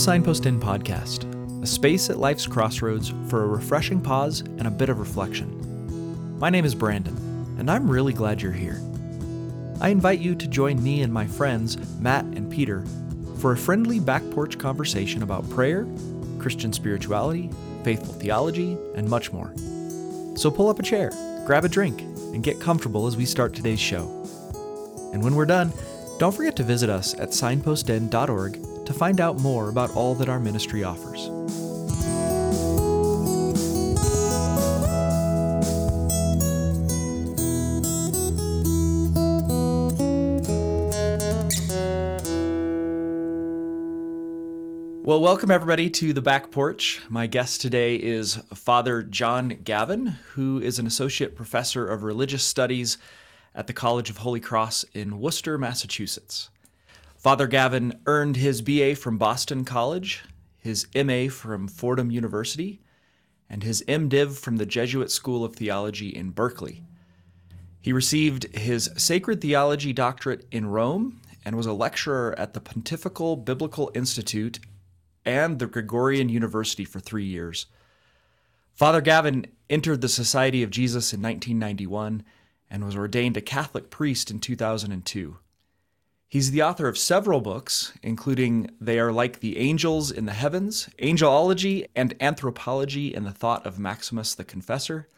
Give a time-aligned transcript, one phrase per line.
[0.00, 1.26] Signpost Inn podcast,
[1.62, 6.38] a space at life's crossroads for a refreshing pause and a bit of reflection.
[6.38, 7.14] My name is Brandon,
[7.58, 8.80] and I'm really glad you're here.
[9.78, 12.82] I invite you to join me and my friends, Matt and Peter,
[13.40, 15.86] for a friendly back porch conversation about prayer,
[16.38, 17.50] Christian spirituality,
[17.84, 19.52] faithful theology, and much more.
[20.34, 21.10] So pull up a chair,
[21.44, 24.06] grab a drink, and get comfortable as we start today's show.
[25.12, 25.74] And when we're done,
[26.18, 30.40] don't forget to visit us at signpostinn.org to find out more about all that our
[30.40, 31.28] ministry offers.
[45.04, 47.00] Well, welcome everybody to the back porch.
[47.08, 52.98] My guest today is Father John Gavin, who is an associate professor of religious studies
[53.54, 56.50] at the College of Holy Cross in Worcester, Massachusetts.
[57.20, 60.22] Father Gavin earned his BA from Boston College,
[60.56, 62.80] his MA from Fordham University,
[63.46, 66.82] and his MDiv from the Jesuit School of Theology in Berkeley.
[67.78, 73.36] He received his Sacred Theology doctorate in Rome and was a lecturer at the Pontifical
[73.36, 74.58] Biblical Institute
[75.22, 77.66] and the Gregorian University for three years.
[78.72, 82.24] Father Gavin entered the Society of Jesus in 1991
[82.70, 85.36] and was ordained a Catholic priest in 2002.
[86.30, 90.88] He's the author of several books, including They Are Like the Angels in the Heavens,
[91.02, 95.08] Angelology and Anthropology in the Thought of Maximus the Confessor,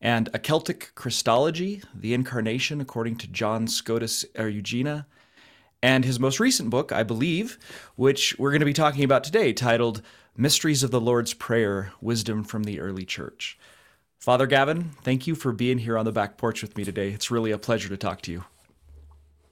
[0.00, 5.06] and A Celtic Christology, The Incarnation According to John Scotus Eriugena,
[5.80, 7.56] and his most recent book, I believe,
[7.94, 10.02] which we're going to be talking about today, titled
[10.36, 13.56] Mysteries of the Lord's Prayer Wisdom from the Early Church.
[14.18, 17.10] Father Gavin, thank you for being here on the back porch with me today.
[17.10, 18.44] It's really a pleasure to talk to you.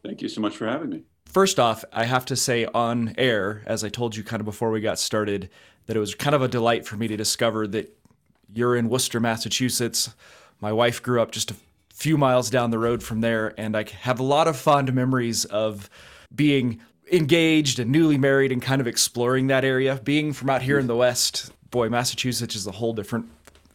[0.02, 1.02] Thank you so much for having me.
[1.26, 4.70] First off, I have to say on air, as I told you kind of before
[4.70, 5.48] we got started,
[5.86, 7.96] that it was kind of a delight for me to discover that
[8.52, 10.14] you're in Worcester, Massachusetts.
[10.60, 11.56] My wife grew up just a
[11.92, 15.44] few miles down the road from there, and I have a lot of fond memories
[15.44, 15.88] of
[16.34, 16.80] being
[17.12, 20.00] engaged and newly married and kind of exploring that area.
[20.02, 23.26] Being from out here in the West, boy, Massachusetts is a whole different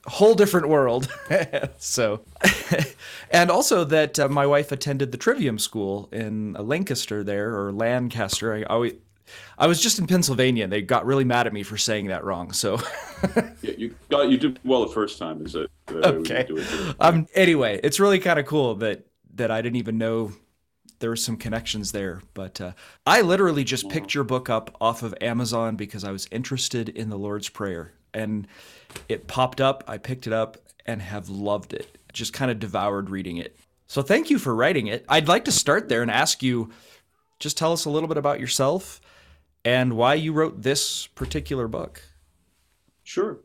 [0.08, 1.12] whole different world.
[1.78, 2.22] so,
[3.32, 8.54] and also that uh, my wife attended the Trivium School in Lancaster there or Lancaster.
[8.54, 8.94] I always.
[9.58, 12.24] I was just in Pennsylvania, and they got really mad at me for saying that
[12.24, 12.52] wrong.
[12.52, 12.80] So,
[13.64, 15.44] yeah, you got you did well the first time.
[15.44, 16.48] Is it okay?
[17.00, 17.26] Um.
[17.34, 20.32] Anyway, it's really kind of cool that that I didn't even know
[21.00, 22.22] there were some connections there.
[22.34, 22.74] But uh,
[23.06, 27.10] I literally just picked your book up off of Amazon because I was interested in
[27.10, 28.48] the Lord's Prayer, and
[29.10, 29.84] it popped up.
[29.88, 31.98] I picked it up and have loved it.
[32.14, 33.58] Just kind of devoured reading it.
[33.88, 35.06] So thank you for writing it.
[35.10, 36.72] I'd like to start there and ask you
[37.40, 39.02] just tell us a little bit about yourself
[39.64, 42.02] and why you wrote this particular book.
[43.04, 43.40] Sure.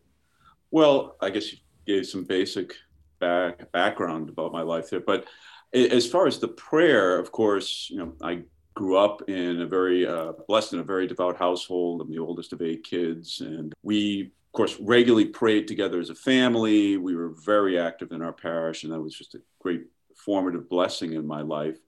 [0.70, 2.74] Well, I guess you gave some basic
[3.18, 5.26] back, background about my life there, but
[5.72, 8.42] as far as the prayer, of course, you know, I
[8.74, 12.00] grew up in a very uh, blessed in a very devout household.
[12.00, 16.14] I'm the oldest of eight kids, and we of course, regularly prayed together as a
[16.16, 16.96] family.
[16.96, 19.84] We were very active in our parish, and that was just a great
[20.16, 21.78] formative blessing in my life.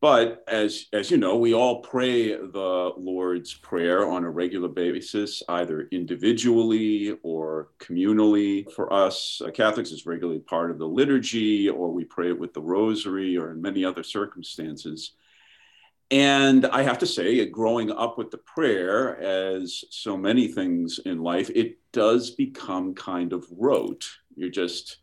[0.00, 5.40] But as, as you know, we all pray the Lord's Prayer on a regular basis,
[5.48, 8.68] either individually or communally.
[8.72, 12.54] For us uh, Catholics, it's regularly part of the liturgy, or we pray it with
[12.54, 15.12] the rosary, or in many other circumstances.
[16.10, 21.22] And I have to say, growing up with the prayer, as so many things in
[21.22, 24.08] life, it does become kind of rote.
[24.36, 24.98] You're just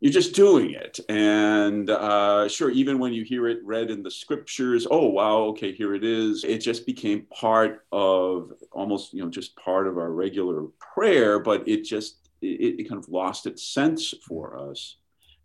[0.00, 4.10] you're just doing it, and uh, sure, even when you hear it read in the
[4.10, 6.44] scriptures, oh wow, okay, here it is.
[6.44, 10.64] It just became part of almost you know just part of our regular
[10.94, 14.96] prayer, but it just it, it kind of lost its sense for us,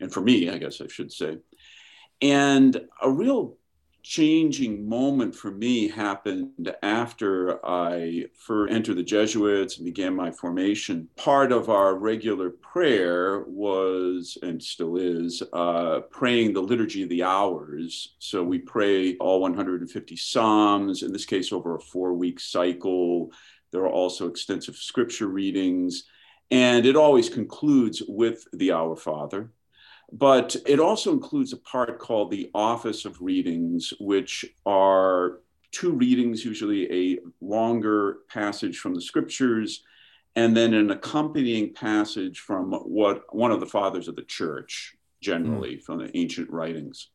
[0.01, 1.38] and for me, I guess I should say.
[2.21, 3.56] And a real
[4.03, 11.07] changing moment for me happened after I first entered the Jesuits and began my formation.
[11.15, 17.24] Part of our regular prayer was, and still is, uh, praying the Liturgy of the
[17.24, 18.15] Hours.
[18.19, 23.31] So we pray all 150 Psalms, in this case, over a four week cycle.
[23.71, 26.03] There are also extensive scripture readings.
[26.50, 29.51] And it always concludes with the Our Father.
[30.12, 35.40] But it also includes a part called the Office of Readings, which are
[35.72, 39.84] two readings, usually a longer passage from the scriptures,
[40.36, 45.78] and then an accompanying passage from what one of the fathers of the church, generally
[45.78, 45.81] mm.
[45.81, 47.10] from the ancient writings.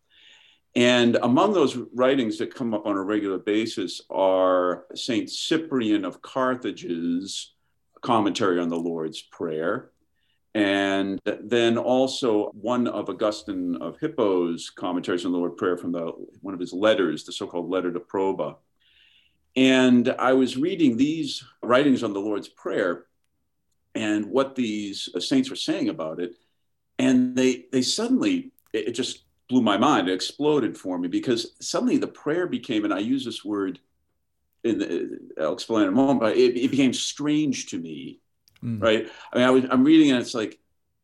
[0.75, 6.21] And among those writings that come up on a regular basis are Saint Cyprian of
[6.21, 7.55] Carthage's
[8.03, 9.91] commentary on the Lord's Prayer,
[10.57, 16.13] and then also one of Augustine of Hippo's commentaries on the Lord's Prayer from the
[16.41, 18.57] one of his letters, the so-called letter to Proba.
[19.55, 23.05] And I was reading these writings on the Lord's Prayer
[23.95, 26.37] and what these uh, saints were saying about it,
[26.99, 30.09] and they they suddenly it just blew my mind.
[30.09, 33.79] It exploded for me because suddenly the prayer became, and I use this word,
[34.65, 38.21] in the, uh, I'll explain in a moment, but it, it became strange to me,
[38.67, 38.83] mm.
[38.83, 39.09] right?
[39.33, 40.59] I mean, I was I'm reading and it's like,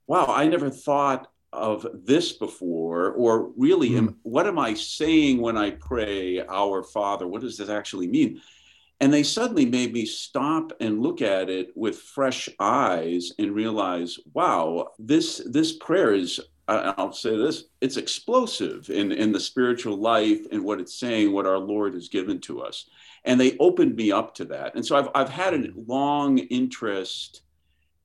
[0.07, 3.99] wow, I never thought of this before, or really, mm.
[3.99, 7.27] am, what am I saying when I pray, Our Father?
[7.27, 8.41] What does this actually mean?
[9.01, 14.19] And they suddenly made me stop and look at it with fresh eyes and realize,
[14.33, 20.47] wow, this this prayer is I'll say this, it's explosive in, in the spiritual life
[20.53, 22.89] and what it's saying, what our Lord has given to us.
[23.25, 24.75] And they opened me up to that.
[24.75, 27.43] And so I've, I've had a long interest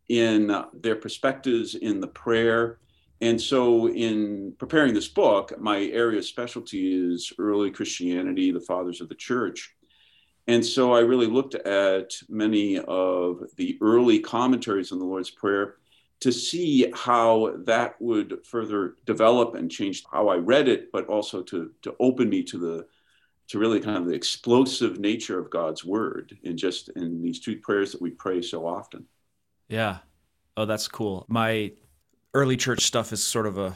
[0.10, 2.80] in uh, their perspectives in the prayer.
[3.20, 9.02] And so, in preparing this book, my area of specialty is early Christianity, the fathers
[9.02, 9.76] of the church.
[10.48, 15.78] And so, I really looked at many of the early commentaries on the Lord's Prayer
[16.20, 21.42] to see how that would further develop and change how I read it, but also
[21.44, 22.86] to to open me to the
[23.48, 27.58] to really kind of the explosive nature of God's word in just in these two
[27.58, 29.06] prayers that we pray so often.
[29.68, 30.00] Yeah.
[30.56, 31.26] Oh, that's cool.
[31.28, 31.74] My
[32.34, 33.76] early church stuff is sort of a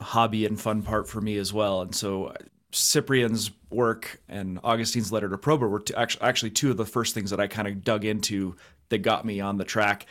[0.00, 1.82] hobby and fun part for me as well.
[1.82, 2.34] And so uh,
[2.72, 7.30] Cyprian's work and Augustine's letter to Proba were actually actually two of the first things
[7.30, 8.56] that I kind of dug into
[8.88, 10.06] that got me on the track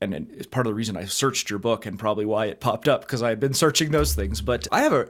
[0.00, 2.88] and it's part of the reason I searched your book and probably why it popped
[2.88, 4.40] up because I had been searching those things.
[4.40, 5.08] But I have a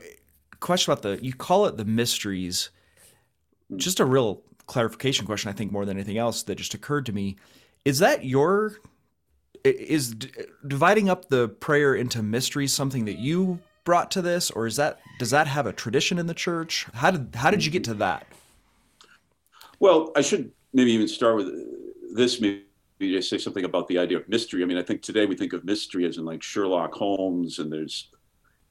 [0.60, 2.70] question about the you call it the mysteries.
[3.76, 7.12] Just a real clarification question, I think, more than anything else that just occurred to
[7.12, 7.36] me.
[7.84, 8.78] Is that your
[9.64, 10.30] is d-
[10.66, 15.00] dividing up the prayer into mysteries something that you brought to this, or is that
[15.18, 16.86] does that have a tradition in the church?
[16.94, 18.26] How did how did you get to that?
[19.80, 22.40] Well, I should maybe even start with uh, this.
[22.40, 22.64] Maybe
[23.00, 24.62] you say something about the idea of mystery.
[24.62, 27.72] I mean, I think today we think of mystery as in like Sherlock Holmes, and
[27.72, 28.08] there's,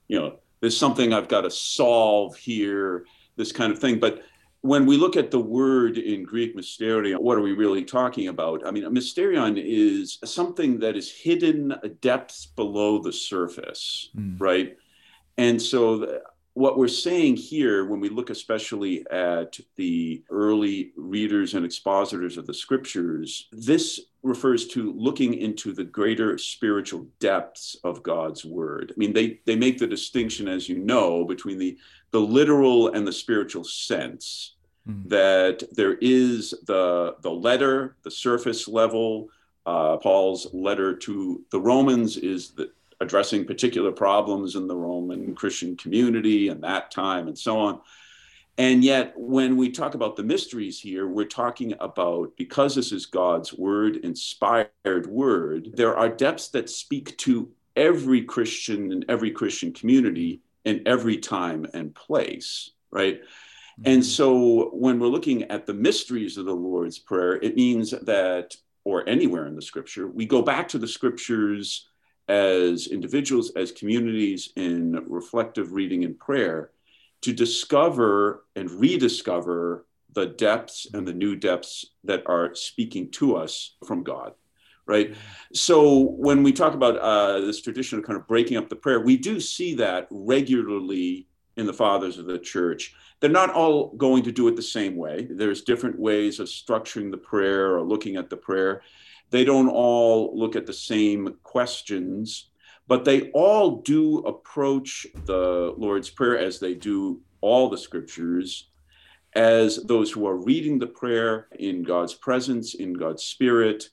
[0.08, 3.06] you know, there's something I've got to solve here,
[3.36, 4.00] this kind of thing.
[4.00, 4.24] But
[4.64, 8.66] when we look at the word in Greek mysterion, what are we really talking about?
[8.66, 14.40] I mean, a mysterion is something that is hidden depths below the surface, mm.
[14.40, 14.78] right?
[15.38, 16.22] And so
[16.54, 22.48] what we're saying here, when we look especially at the early readers and expositors of
[22.48, 28.94] the scriptures, this refers to looking into the greater spiritual depths of God's word.
[28.96, 31.78] I mean, they, they make the distinction, as you know, between the,
[32.12, 34.56] the literal and the spiritual sense.
[34.90, 35.10] Mm-hmm.
[35.10, 39.30] That there is the the letter, the surface level.
[39.66, 45.78] Uh, Paul's letter to the Romans is the, addressing particular problems in the Roman Christian
[45.78, 47.80] community and that time and so on.
[48.58, 53.08] And yet, when we talk about the mysteries here, we're talking about because this is
[53.08, 59.74] God's word, inspired word, there are depths that speak to every Christian and every Christian
[59.74, 63.22] community in every time and place, right?
[63.22, 63.92] Mm-hmm.
[63.92, 68.56] And so when we're looking at the mysteries of the Lord's Prayer, it means that,
[68.84, 71.88] or anywhere in the scripture, we go back to the scriptures
[72.28, 76.70] as individuals, as communities in reflective reading and prayer
[77.24, 83.76] to discover and rediscover the depths and the new depths that are speaking to us
[83.86, 84.34] from God.
[84.86, 85.16] Right.
[85.54, 89.00] So when we talk about uh, this tradition of kind of breaking up the prayer,
[89.00, 92.94] we do see that regularly in the fathers of the church.
[93.20, 95.28] They're not all going to do it the same way.
[95.30, 98.82] There's different ways of structuring the prayer or looking at the prayer.
[99.30, 102.50] They don't all look at the same questions,
[102.88, 108.70] but they all do approach the Lord's Prayer as they do all the scriptures
[109.36, 113.90] as those who are reading the prayer in God's presence, in God's Spirit,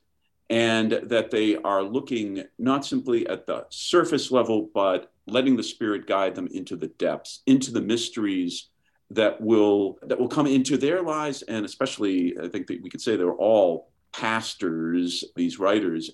[0.50, 6.06] and that they are looking not simply at the surface level, but letting the Spirit
[6.06, 8.68] guide them into the depths, into the mysteries
[9.10, 13.00] that will that will come into their lives, and especially I think that we could
[13.00, 16.10] say they're all pastors, these writers,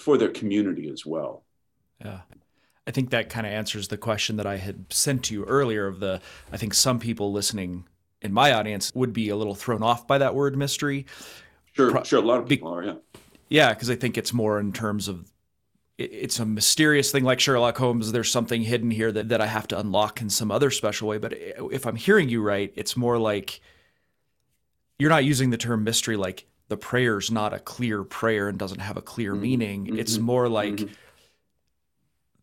[0.00, 1.44] for their community as well.
[2.04, 2.20] Yeah.
[2.86, 5.86] I think that kind of answers the question that I had sent to you earlier
[5.86, 6.20] of the
[6.52, 7.86] I think some people listening
[8.22, 11.06] in my audience would be a little thrown off by that word mystery.
[11.72, 12.22] Sure, Pro- sure.
[12.22, 12.94] A lot of people be- are, yeah.
[13.50, 15.30] Yeah, because I think it's more in terms of
[15.98, 18.12] it's a mysterious thing like Sherlock Holmes.
[18.12, 21.18] There's something hidden here that, that I have to unlock in some other special way.
[21.18, 23.60] But if I'm hearing you right, it's more like
[24.98, 28.80] you're not using the term mystery like the prayer's not a clear prayer and doesn't
[28.80, 29.42] have a clear mm-hmm.
[29.42, 29.86] meaning.
[29.86, 29.98] Mm-hmm.
[29.98, 30.94] It's more like mm-hmm.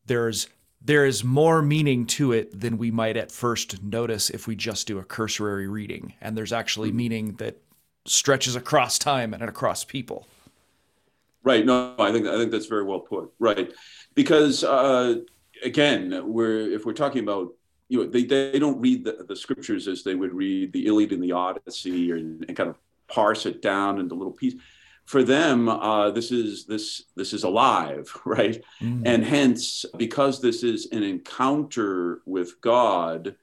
[0.06, 0.48] There's
[0.82, 4.86] there is more meaning to it than we might at first notice if we just
[4.86, 6.14] do a cursory reading.
[6.22, 6.98] And there's actually mm-hmm.
[6.98, 7.58] meaning that
[8.06, 10.28] stretches across time and across people.
[11.44, 11.66] Right.
[11.66, 13.32] No, I think I think that's very well put.
[13.40, 13.72] Right,
[14.14, 15.18] because uh,
[15.64, 17.54] again, we're if we're talking about
[17.88, 21.12] you know they, they don't read the, the scriptures as they would read the Iliad
[21.12, 24.60] and the Odyssey or, and kind of parse it down into little pieces.
[25.06, 28.64] For them, uh, this is this this is alive, right?
[28.82, 29.04] Mm-hmm.
[29.06, 33.36] And hence, because this is an encounter with God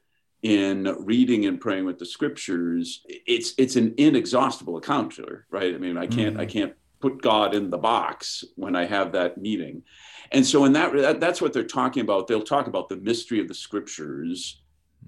[0.42, 5.75] in reading and praying with the scriptures, it's it's an inexhaustible encounter, right?
[5.75, 6.40] I mean, I can't mm-hmm.
[6.40, 9.83] I can't put God in the box when I have that meeting.
[10.31, 12.26] And so in that, that that's what they're talking about.
[12.26, 14.62] They'll talk about the mystery of the scriptures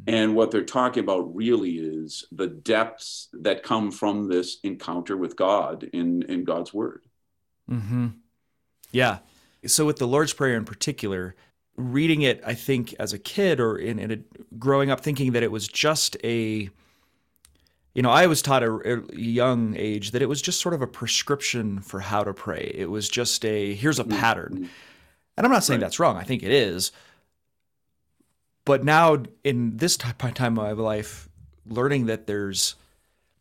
[0.06, 5.36] and what they're talking about really is the depths that come from this encounter with
[5.36, 7.04] God in, in God's word.
[7.70, 8.08] Mm-hmm.
[8.92, 9.18] Yeah.
[9.66, 11.34] So, with the Lord's Prayer in particular,
[11.76, 14.18] reading it, I think, as a kid or in, in a,
[14.58, 16.68] growing up, thinking that it was just a,
[17.94, 20.82] you know, I was taught at a young age that it was just sort of
[20.82, 22.72] a prescription for how to pray.
[22.74, 24.20] It was just a, here's a mm-hmm.
[24.20, 24.68] pattern.
[25.36, 25.86] And I'm not saying right.
[25.86, 26.16] that's wrong.
[26.16, 26.92] I think it is.
[28.64, 31.28] But now in this time of my life,
[31.66, 32.76] learning that there's,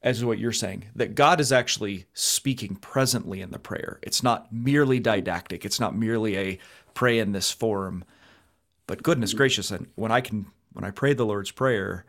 [0.02, 4.00] as what you're saying, that God is actually speaking presently in the prayer.
[4.02, 5.66] It's not merely didactic.
[5.66, 6.60] It's not merely a
[6.94, 8.04] pray in this form.
[8.86, 9.38] But goodness mm-hmm.
[9.38, 12.06] gracious, and when I can when I pray the Lord's Prayer,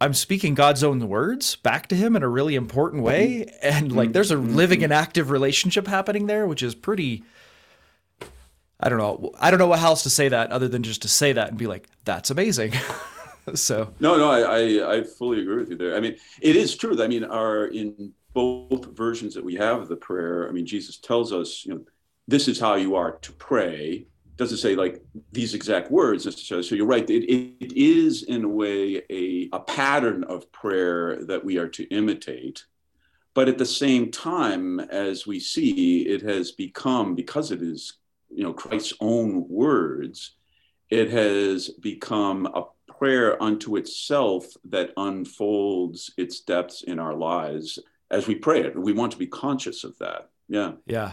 [0.00, 3.46] I'm speaking God's own words back to him in a really important way.
[3.46, 3.56] Mm-hmm.
[3.62, 4.12] And like mm-hmm.
[4.12, 7.24] there's a living and active relationship happening there, which is pretty
[8.80, 9.32] I don't know.
[9.40, 11.58] I don't know what else to say that other than just to say that and
[11.58, 12.72] be like, that's amazing.
[13.54, 15.96] so no, no, I, I, I fully agree with you there.
[15.96, 17.02] I mean, it is true.
[17.02, 20.48] I mean, our in both versions that we have of the prayer.
[20.48, 21.80] I mean, Jesus tells us, you know,
[22.28, 24.06] this is how you are to pray.
[24.36, 26.64] Doesn't say like these exact words necessarily.
[26.64, 27.08] So you're right.
[27.10, 31.68] It, it, it is in a way a, a pattern of prayer that we are
[31.68, 32.64] to imitate.
[33.34, 37.94] But at the same time, as we see, it has become, because it is
[38.30, 40.32] you know Christ's own words,
[40.90, 42.64] it has become a
[42.98, 47.78] prayer unto itself that unfolds its depths in our lives
[48.10, 48.78] as we pray it.
[48.78, 50.30] We want to be conscious of that.
[50.48, 50.72] Yeah.
[50.86, 51.12] Yeah.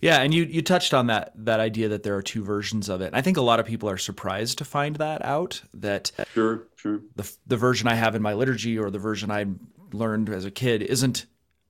[0.00, 3.00] Yeah, and you you touched on that that idea that there are two versions of
[3.00, 3.14] it.
[3.14, 5.62] I think a lot of people are surprised to find that out.
[5.72, 7.00] That sure, sure.
[7.16, 9.46] The the version I have in my liturgy or the version I
[9.92, 11.26] learned as a kid isn't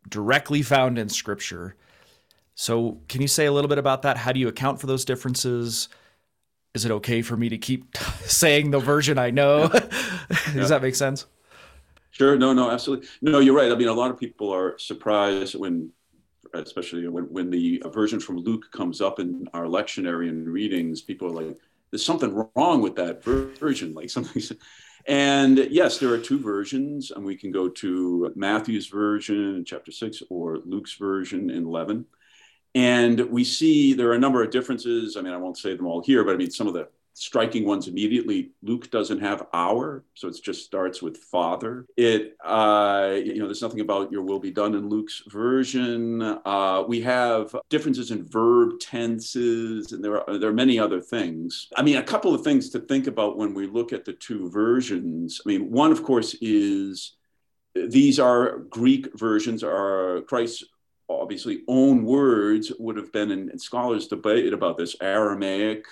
[0.08, 1.76] directly found in Scripture.
[2.58, 4.16] So, can you say a little bit about that?
[4.16, 5.90] How do you account for those differences?
[6.74, 9.68] Is it okay for me to keep saying the version I know?
[10.28, 10.66] Does yeah.
[10.66, 11.26] that make sense?
[12.12, 12.38] Sure.
[12.38, 13.08] No, no, absolutely.
[13.20, 13.70] No, you're right.
[13.70, 15.90] I mean, a lot of people are surprised when,
[16.54, 21.28] especially when, when the version from Luke comes up in our lectionary and readings, people
[21.28, 21.58] are like,
[21.90, 23.92] there's something wrong with that version.
[23.92, 24.42] Like something.
[25.06, 29.92] And yes, there are two versions, and we can go to Matthew's version in chapter
[29.92, 32.06] six or Luke's version in 11.
[32.76, 35.16] And we see there are a number of differences.
[35.16, 37.64] I mean, I won't say them all here, but I mean, some of the striking
[37.64, 38.50] ones immediately.
[38.62, 41.86] Luke doesn't have our, so it just starts with father.
[41.96, 46.20] It, uh, you know, there's nothing about your will be done in Luke's version.
[46.20, 51.68] Uh, we have differences in verb tenses, and there are there are many other things.
[51.74, 54.50] I mean, a couple of things to think about when we look at the two
[54.50, 55.40] versions.
[55.42, 57.16] I mean, one, of course, is
[57.74, 60.64] these are Greek versions, are Christ's
[61.08, 65.84] obviously own words would have been, and scholars debate about this, Aramaic,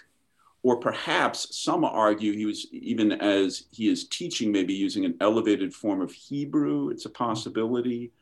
[0.63, 5.75] or perhaps some argue he was, even as he is teaching, maybe using an elevated
[5.75, 6.89] form of Hebrew.
[6.89, 8.13] It's a possibility.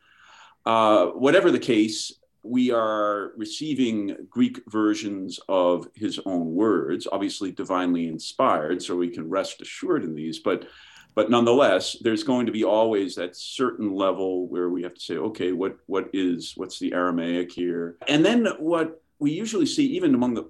[0.65, 2.11] Uh, whatever the case,
[2.43, 9.29] we are receiving Greek versions of his own words, obviously divinely inspired, so we can
[9.29, 10.39] rest assured in these.
[10.39, 10.65] But
[11.15, 15.17] but nonetheless, there's going to be always that certain level where we have to say,
[15.17, 17.97] okay, what what is what's the Aramaic here?
[18.07, 20.43] And then what we usually see, even among the,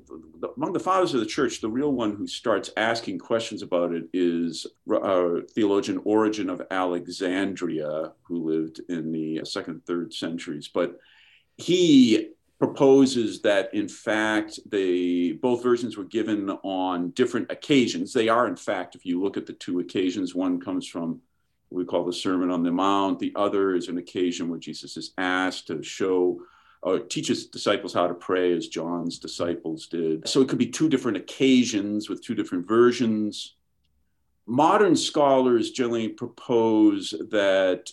[0.57, 4.05] among the fathers of the church, the real one who starts asking questions about it
[4.13, 10.69] is uh, theologian Origen of Alexandria, who lived in the second, third centuries.
[10.73, 10.97] But
[11.57, 12.31] he
[12.63, 18.55] proposes that in fact they both versions were given on different occasions they are in
[18.55, 21.19] fact if you look at the two occasions one comes from
[21.67, 24.95] what we call the sermon on the mount the other is an occasion where jesus
[24.95, 26.39] is asked to show
[26.81, 30.27] or teaches disciples how to pray as John's disciples did.
[30.27, 33.55] So it could be two different occasions with two different versions.
[34.45, 37.89] Modern scholars generally propose that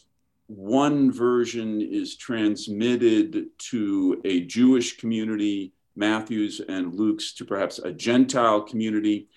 [0.50, 8.62] one version is transmitted to a Jewish community, Matthew's and Luke's to perhaps a Gentile
[8.62, 9.28] community.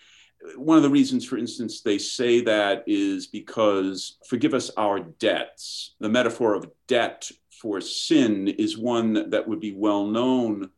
[0.55, 5.93] One of the reasons, for instance, they say that is because forgive us our debts.
[5.99, 10.71] The metaphor of debt for sin is one that would be well known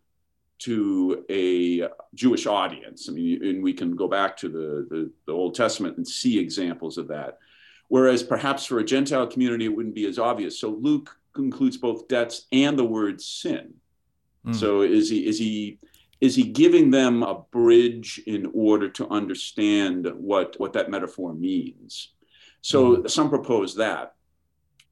[0.58, 3.08] to a Jewish audience.
[3.08, 6.40] I mean, and we can go back to the, the, the, Old Testament and see
[6.40, 7.40] examples of that.
[7.88, 10.60] Whereas perhaps for a Gentile community, it wouldn't be as obvious.
[10.60, 13.74] So Luke includes both debts and the word sin.
[14.46, 14.56] Mm.
[14.56, 15.80] So is he is he
[16.22, 22.14] is he giving them a bridge in order to understand what what that metaphor means?
[22.62, 23.10] So mm.
[23.10, 24.16] some propose that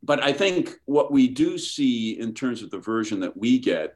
[0.04, 3.96] but I think what we do see in terms of the version that we get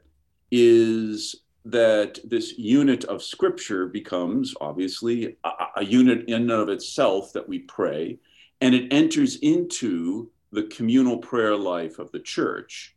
[0.52, 1.36] is
[1.66, 7.48] that this unit of scripture becomes obviously a, a, unit in and of itself that
[7.48, 8.18] we pray,
[8.62, 12.96] and it enters into the communal prayer life of the church.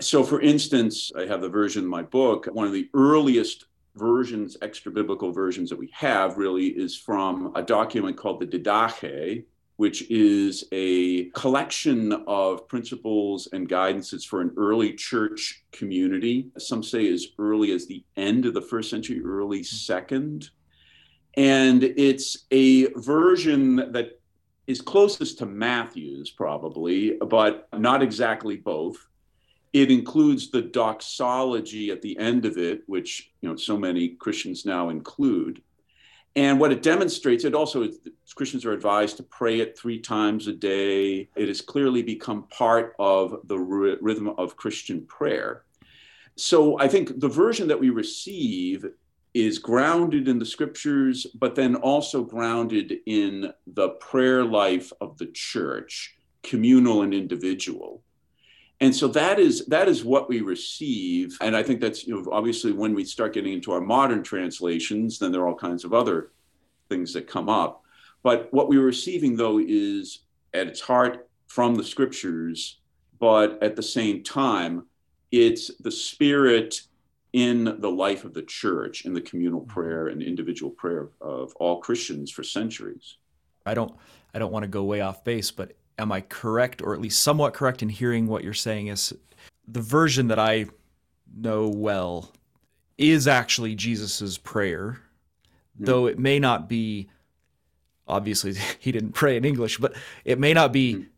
[0.00, 3.66] So, for instance, I have the version in my book, one of the earliest
[3.96, 9.44] versions, extra biblical versions that we have really is from a document called the Didache,
[9.76, 16.48] which is a collection of principles and guidances for an early church community.
[16.58, 20.50] Some say as early as the end of the first century, early second.
[21.36, 24.20] And it's a version that
[24.66, 28.96] is closest to Matthew's, probably, but not exactly both.
[29.72, 34.64] It includes the doxology at the end of it, which you know so many Christians
[34.64, 35.62] now include.
[36.36, 37.88] And what it demonstrates, it also
[38.34, 41.28] Christians are advised to pray it three times a day.
[41.36, 45.64] It has clearly become part of the rhythm of Christian prayer.
[46.36, 48.84] So I think the version that we receive
[49.34, 55.26] is grounded in the scriptures, but then also grounded in the prayer life of the
[55.26, 58.00] church, communal and individual.
[58.80, 61.36] And so that is that is what we receive.
[61.40, 65.18] And i think that's you know obviously when we start getting into our modern translations
[65.18, 66.30] then there are all kinds of other
[66.88, 67.82] things that come up.
[68.22, 70.20] But what we're receiving though is
[70.52, 72.80] at its heart from the scriptures
[73.18, 74.86] but at the same time
[75.30, 76.82] it's the spirit
[77.34, 79.70] in the life of the church in the communal mm-hmm.
[79.70, 83.16] prayer and individual prayer of all christians for centuries
[83.66, 83.94] i don't
[84.34, 87.22] i don't want to go way off base but am I correct, or at least
[87.22, 88.88] somewhat correct, in hearing what you're saying?
[88.88, 89.12] Is
[89.66, 90.66] the version that I
[91.36, 92.32] know well
[92.98, 95.00] is actually Jesus's prayer,
[95.76, 95.84] mm-hmm.
[95.84, 97.08] though it may not be.
[98.06, 99.94] Obviously, he didn't pray in English, but
[100.24, 100.94] it may not be.
[100.94, 101.08] Mm-hmm.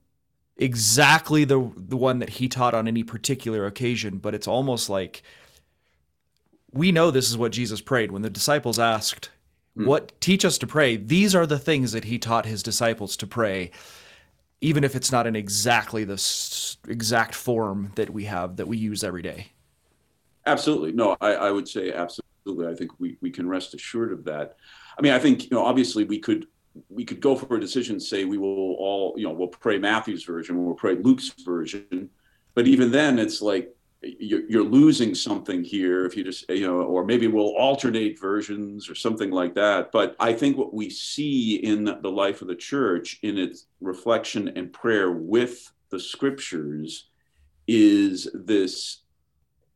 [0.59, 5.23] Exactly the the one that he taught on any particular occasion, but it's almost like
[6.77, 9.31] we know this is what Jesus prayed when the disciples asked,
[9.77, 9.87] hmm.
[9.87, 13.27] "What teach us to pray?" These are the things that he taught his disciples to
[13.27, 13.71] pray
[14.61, 19.05] even if it's not in exactly the exact form that we have that we use
[19.05, 19.49] every day.
[20.47, 20.93] Absolutely.
[20.93, 22.67] No, I, I would say absolutely.
[22.67, 24.57] I think we, we can rest assured of that.
[24.99, 26.47] I mean, I think, you know, obviously we could
[26.91, 30.25] we could go for a decision, say we will all, you know, we'll pray Matthew's
[30.25, 32.11] version, we'll pray Luke's version.
[32.55, 33.75] But even then it's like
[34.19, 38.95] you're losing something here if you just you know or maybe we'll alternate versions or
[38.95, 43.19] something like that but i think what we see in the life of the church
[43.23, 47.09] in its reflection and prayer with the scriptures
[47.66, 49.03] is this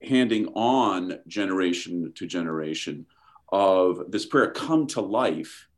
[0.03, 3.07] handing on generation to generation
[3.53, 5.69] of this prayer come to life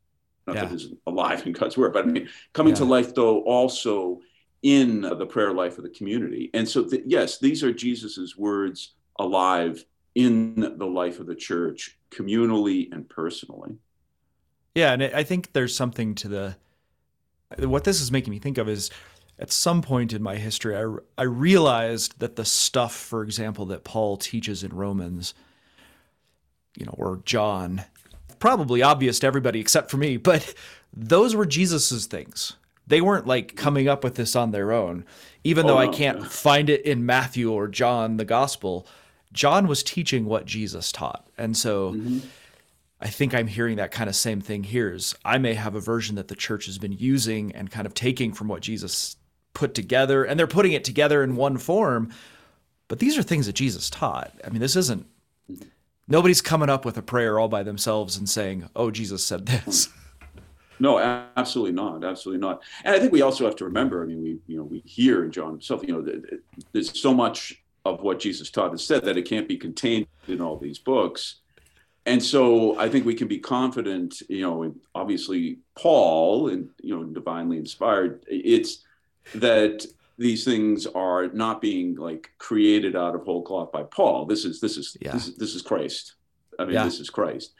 [0.46, 0.64] not yeah.
[0.64, 2.78] that it's alive in god's word but i mean coming yeah.
[2.78, 4.20] to life though also
[4.62, 6.50] in uh, the prayer life of the community.
[6.54, 11.98] And so, th- yes, these are Jesus's words alive in the life of the church,
[12.10, 13.76] communally and personally.
[14.74, 16.56] Yeah, and I think there's something to the
[17.58, 18.90] what this is making me think of is
[19.38, 23.84] at some point in my history, I, I realized that the stuff, for example, that
[23.84, 25.34] Paul teaches in Romans,
[26.76, 27.82] you know, or John,
[28.38, 30.54] probably obvious to everybody except for me, but
[30.92, 32.54] those were Jesus's things.
[32.92, 35.06] They weren't like coming up with this on their own.
[35.44, 38.86] Even oh, though I can't find it in Matthew or John, the gospel,
[39.32, 41.26] John was teaching what Jesus taught.
[41.38, 42.18] And so mm-hmm.
[43.00, 45.80] I think I'm hearing that kind of same thing here is I may have a
[45.80, 49.16] version that the church has been using and kind of taking from what Jesus
[49.54, 52.12] put together and they're putting it together in one form.
[52.88, 54.38] But these are things that Jesus taught.
[54.44, 55.06] I mean, this isn't
[56.06, 59.88] nobody's coming up with a prayer all by themselves and saying, "Oh, Jesus said this."
[60.82, 60.98] No,
[61.36, 62.02] absolutely not.
[62.02, 62.60] Absolutely not.
[62.82, 64.02] And I think we also have to remember.
[64.02, 65.84] I mean, we you know we hear in John himself.
[65.86, 66.20] You know,
[66.72, 70.40] there's so much of what Jesus taught and said that it can't be contained in
[70.40, 71.36] all these books.
[72.04, 77.04] And so I think we can be confident, you know, obviously Paul and, you know,
[77.04, 78.84] divinely inspired, it's
[79.36, 79.86] that
[80.18, 84.26] these things are not being like created out of whole cloth by Paul.
[84.26, 85.12] This is, this is, yeah.
[85.12, 86.14] this, is this is Christ.
[86.58, 86.84] I mean, yeah.
[86.84, 87.52] this is Christ.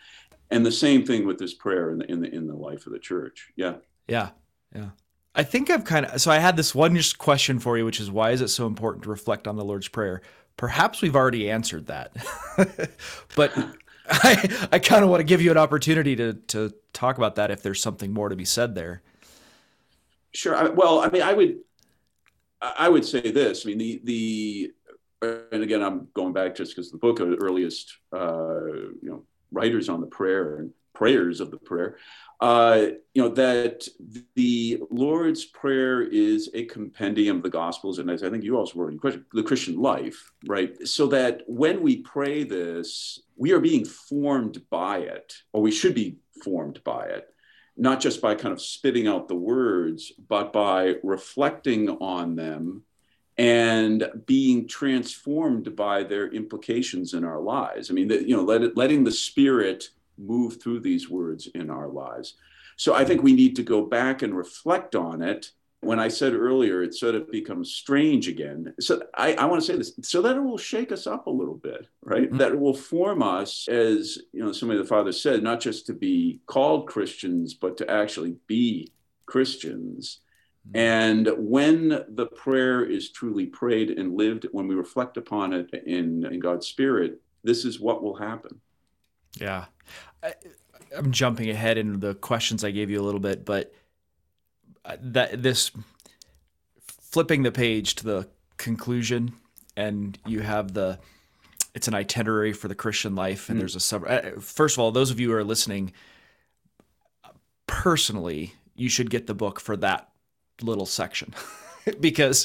[0.53, 2.93] And the same thing with this prayer in the, in the, in the life of
[2.93, 3.53] the church.
[3.57, 3.77] Yeah.
[4.07, 4.31] Yeah.
[4.75, 4.91] Yeah.
[5.35, 8.01] I think I've kind of so I had this one just question for you, which
[8.01, 10.21] is why is it so important to reflect on the Lord's Prayer?
[10.57, 12.15] Perhaps we've already answered that,
[13.35, 13.53] but
[14.07, 17.51] I I kind of want to give you an opportunity to to talk about that
[17.51, 19.03] if there's something more to be said there.
[20.35, 20.55] Sure.
[20.55, 21.61] I, well, I mean, I would
[22.61, 23.65] I would say this.
[23.65, 24.73] I mean, the the
[25.53, 28.61] and again, I'm going back just because the book of the earliest uh,
[29.01, 31.97] you know writers on the prayer and prayers of the prayer
[32.43, 33.87] uh, you know, that
[34.35, 38.81] the Lord's Prayer is a compendium of the Gospels, and as I think you also
[38.81, 40.77] wrote in question, the Christian life, right?
[40.85, 45.95] So that when we pray this, we are being formed by it, or we should
[45.95, 47.29] be formed by it,
[47.77, 52.83] not just by kind of spitting out the words, but by reflecting on them
[53.43, 57.91] and being transformed by their implications in our lives.
[57.91, 61.69] I mean, the, you know, let it, letting the Spirit move through these words in
[61.69, 62.35] our lives.
[62.77, 65.51] So I think we need to go back and reflect on it.
[65.81, 68.75] When I said earlier, it sort of becomes strange again.
[68.79, 71.31] So I, I want to say this so that it will shake us up a
[71.31, 72.29] little bit, right?
[72.29, 72.37] Mm-hmm.
[72.37, 75.95] That it will form us as, you know, somebody the father said, not just to
[75.95, 78.93] be called Christians, but to actually be
[79.27, 80.21] Christians.
[80.69, 80.77] Mm-hmm.
[80.77, 86.25] And when the prayer is truly prayed and lived, when we reflect upon it in,
[86.27, 88.61] in God's Spirit, this is what will happen.
[89.41, 89.67] Yeah.
[90.23, 90.35] I,
[90.97, 93.75] am jumping ahead in the questions I gave you a little bit, but
[94.85, 95.71] uh, that this
[97.13, 99.33] flipping the page to the conclusion
[99.77, 100.99] and you have the
[101.75, 103.61] it's an itinerary for the Christian life and mm.
[103.61, 105.93] there's a sub uh, first of all those of you who are listening
[107.67, 110.12] personally you should get the book for that
[110.61, 111.35] little section
[112.01, 112.45] because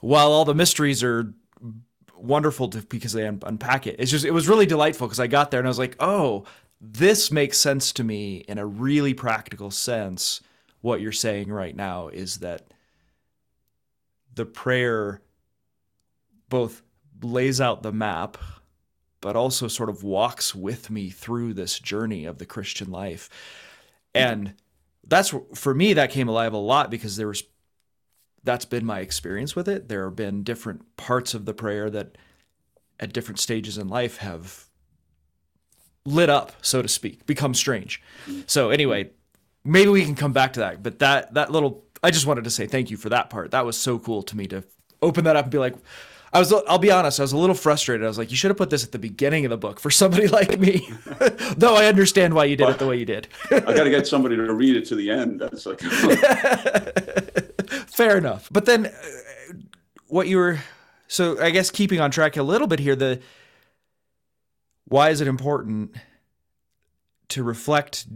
[0.00, 1.32] while all the mysteries are
[2.24, 3.96] wonderful to because they un- unpack it.
[3.98, 6.44] It's just it was really delightful because I got there and I was like, oh,
[6.80, 10.40] this makes sense to me in a really practical sense.
[10.80, 12.66] What you're saying right now is that
[14.34, 15.22] the prayer
[16.48, 16.82] both
[17.22, 18.36] lays out the map,
[19.20, 23.30] but also sort of walks with me through this journey of the Christian life.
[24.14, 24.54] And
[25.06, 27.44] that's for me, that came alive a lot because there was
[28.42, 29.88] that's been my experience with it.
[29.88, 32.18] There have been different parts of the prayer that
[33.00, 34.66] at different stages in life have
[36.04, 38.02] lit up, so to speak, become strange.
[38.46, 39.10] So anyway,
[39.64, 40.82] maybe we can come back to that.
[40.82, 43.50] But that that little I just wanted to say thank you for that part.
[43.52, 44.64] That was so cool to me to
[45.00, 45.74] open that up and be like
[46.34, 48.04] I was I'll be honest, I was a little frustrated.
[48.04, 49.88] I was like, you should have put this at the beginning of the book for
[49.88, 50.90] somebody like me.
[51.56, 53.28] Though I understand why you did it the way you did.
[53.52, 55.40] I got to get somebody to read it to the end.
[55.40, 55.80] That's like
[57.88, 58.48] Fair enough.
[58.50, 58.90] But then uh,
[60.08, 60.58] what you were
[61.06, 63.20] so I guess keeping on track a little bit here the
[64.86, 65.94] why is it important
[67.28, 68.06] to reflect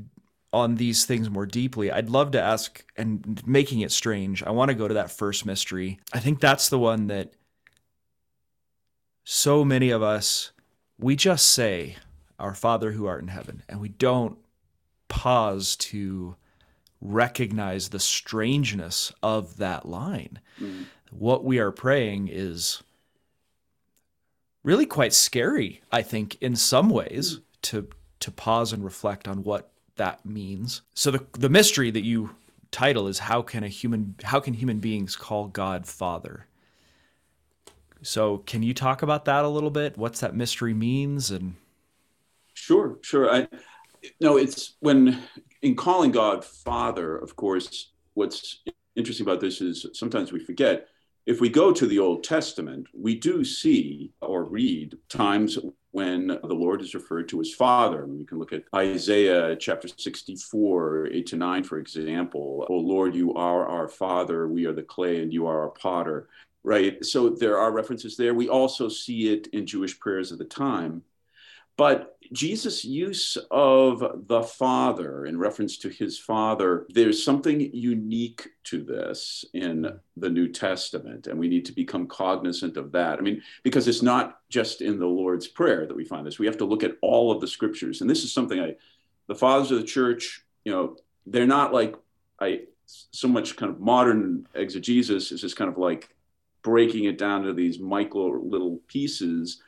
[0.53, 1.93] on these things more deeply?
[1.93, 4.43] I'd love to ask and making it strange.
[4.43, 6.01] I want to go to that first mystery.
[6.13, 7.35] I think that's the one that
[9.31, 10.53] so many of us
[10.99, 11.97] we just say
[12.39, 14.39] our father who art in heaven and we don't
[15.09, 16.35] pause to
[17.03, 20.41] recognize the strangeness of that line.
[20.59, 20.87] Mm.
[21.11, 22.83] What we are praying is
[24.65, 27.43] really quite scary, I think, in some ways, mm.
[27.63, 27.89] to
[28.21, 30.81] to pause and reflect on what that means.
[30.95, 32.31] So the the mystery that you
[32.71, 36.47] title is how can a human how can human beings call God Father?
[38.03, 39.99] So can you talk about that a little bit?
[39.99, 41.55] What's that mystery means and
[42.55, 43.33] Sure, sure.
[43.33, 43.49] I
[44.21, 45.23] no, it's when
[45.63, 48.63] in calling God Father, of course, what's
[48.97, 50.89] interesting about this is sometimes we forget.
[51.27, 55.59] If we go to the Old Testament, we do see or read times
[55.91, 58.07] when the Lord is referred to as Father.
[58.07, 62.67] We can look at Isaiah chapter 64, 8 to 9, for example.
[62.69, 66.29] Oh Lord, you are our Father, we are the clay, and you are our potter.
[66.69, 67.03] Right?
[67.03, 68.35] So there are references there.
[68.35, 71.03] We also see it in Jewish prayers of the time.
[71.79, 78.83] But Jesus' use of the Father in reference to his Father, there's something unique to
[78.83, 83.19] this in the New Testament, and we need to become cognizant of that.
[83.19, 86.39] I mean, because it's not just in the Lord's Prayer that we find this.
[86.39, 88.03] We have to look at all of the scriptures.
[88.03, 88.75] And this is something I,
[89.27, 91.95] the fathers of the church, you know, they're not like
[92.39, 96.15] I so much kind of modern exegesis is just kind of like
[96.63, 99.63] breaking it down to these micro little pieces,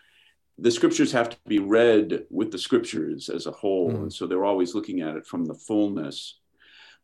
[0.59, 3.90] the scriptures have to be read with the scriptures as a whole.
[3.90, 4.03] Mm.
[4.03, 6.40] And so they're always looking at it from the fullness.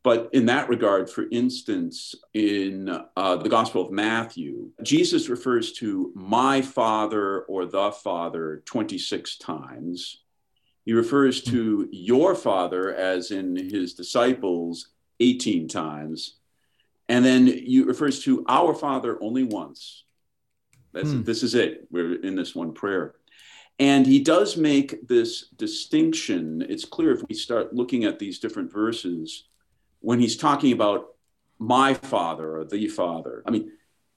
[0.03, 6.11] But in that regard, for instance, in uh, the Gospel of Matthew, Jesus refers to
[6.15, 10.21] my Father or the Father 26 times.
[10.85, 16.35] He refers to your Father, as in his disciples, 18 times.
[17.09, 20.03] And then he refers to our Father only once.
[20.93, 21.23] That's hmm.
[21.23, 21.87] This is it.
[21.91, 23.15] We're in this one prayer.
[23.79, 26.65] And he does make this distinction.
[26.67, 29.45] It's clear if we start looking at these different verses,
[29.99, 31.09] when he's talking about
[31.59, 33.71] my father or the father, I mean,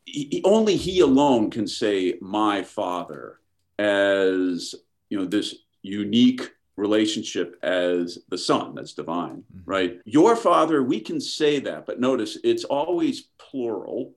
[0.04, 3.38] he, only he alone can say my father
[3.78, 4.74] as,
[5.10, 9.70] you know, this unique relationship as the son that's divine mm-hmm.
[9.70, 14.14] right your father we can say that but notice it's always plural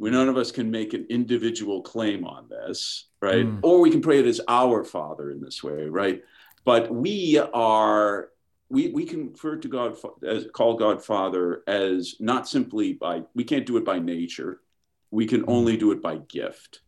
[0.00, 3.44] we none of us can make an individual claim on this, right?
[3.44, 3.60] Mm.
[3.62, 6.22] Or we can pray it as our Father in this way, right?
[6.64, 8.30] But we are
[8.70, 13.44] we we can refer to God as call God Father as not simply by we
[13.44, 14.62] can't do it by nature,
[15.10, 15.48] we can mm.
[15.48, 16.80] only do it by gift,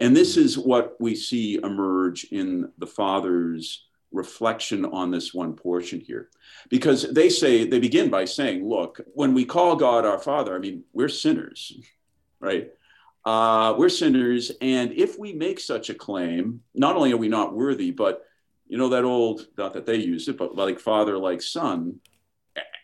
[0.00, 6.00] and this is what we see emerge in the Father's reflection on this one portion
[6.00, 6.28] here
[6.70, 10.58] because they say they begin by saying look when we call god our father i
[10.58, 11.72] mean we're sinners
[12.40, 12.70] right?
[13.24, 17.54] Uh, we're sinners, and if we make such a claim, not only are we not
[17.54, 18.24] worthy, but
[18.68, 22.00] you know that old not that they used it, but like father, like son.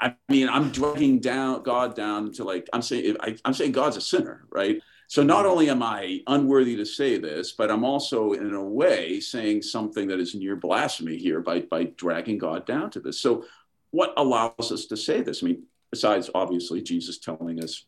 [0.01, 3.97] I mean, I'm dragging down God down to like I'm saying I, I'm saying God's
[3.97, 4.83] a sinner, right?
[5.13, 9.21] So not only am I unworthy to say this, but I'm also in a way
[9.21, 13.21] saying something that is near blasphemy here by by dragging God down to this.
[13.21, 13.45] So
[13.91, 15.43] what allows us to say this?
[15.43, 17.85] I mean, besides obviously Jesus telling us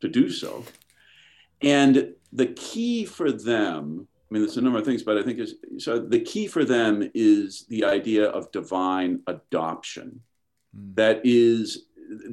[0.00, 0.64] to do so.
[1.62, 5.38] And the key for them, I mean, there's a number of things, but I think
[5.38, 10.22] is so the key for them is the idea of divine adoption,
[10.76, 10.96] mm.
[10.96, 11.84] that is,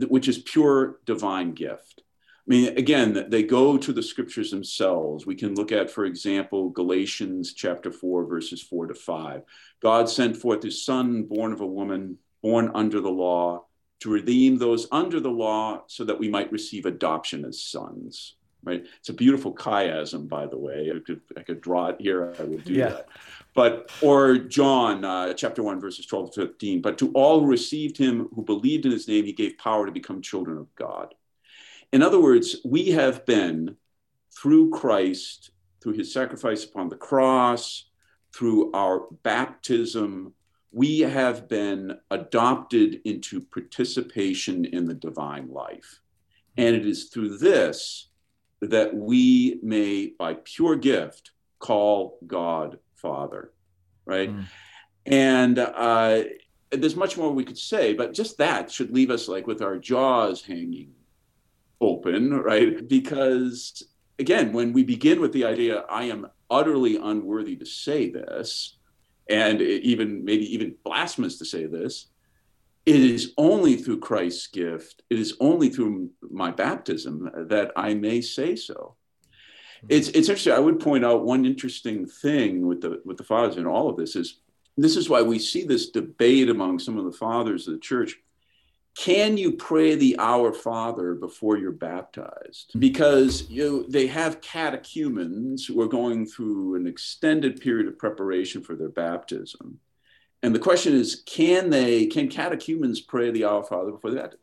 [0.08, 2.02] which is pure divine gift.
[2.48, 5.26] I mean, again, they go to the scriptures themselves.
[5.26, 9.44] We can look at, for example, Galatians chapter 4, verses 4 to 5.
[9.82, 13.66] God sent forth his son, born of a woman, born under the law,
[14.00, 18.86] to redeem those under the law so that we might receive adoption as sons right?
[19.00, 20.92] It's a beautiful chiasm, by the way.
[20.96, 22.90] I could, I could draw it here, I would do yeah.
[22.90, 23.10] that.
[23.54, 26.82] But, or John uh, chapter 1, verses 12 to 15.
[26.82, 29.92] But to all who received him, who believed in his name, he gave power to
[29.92, 31.14] become children of God.
[31.92, 33.76] In other words, we have been,
[34.34, 35.52] through Christ,
[35.82, 37.90] through his sacrifice upon the cross,
[38.34, 40.34] through our baptism,
[40.72, 46.02] we have been adopted into participation in the divine life.
[46.58, 48.08] And it is through this
[48.62, 53.52] that we may, by pure gift, call God Father,
[54.06, 54.30] right?
[54.34, 54.46] Mm.
[55.08, 56.24] And uh,
[56.70, 59.78] there's much more we could say, but just that should leave us like with our
[59.78, 60.94] jaws hanging
[61.82, 62.88] open, right?
[62.88, 63.84] Because
[64.20, 68.78] again, when we begin with the idea, I am utterly unworthy to say this,
[69.30, 72.08] and even maybe even blasphemous to say this,
[72.86, 78.22] it is only through Christ's gift, it is only through my baptism that I may
[78.22, 78.96] say so.
[79.82, 79.88] Hmm.
[79.90, 80.54] It's, it's interesting.
[80.54, 83.98] I would point out one interesting thing with the with the fathers in all of
[83.98, 84.40] this is
[84.78, 88.18] this is why we see this debate among some of the fathers of the church.
[88.96, 92.74] Can you pray the Our Father before you're baptized?
[92.78, 98.76] Because you they have catechumens who are going through an extended period of preparation for
[98.76, 99.80] their baptism
[100.44, 104.36] and the question is, can they, can catechumens pray the Our Father before that?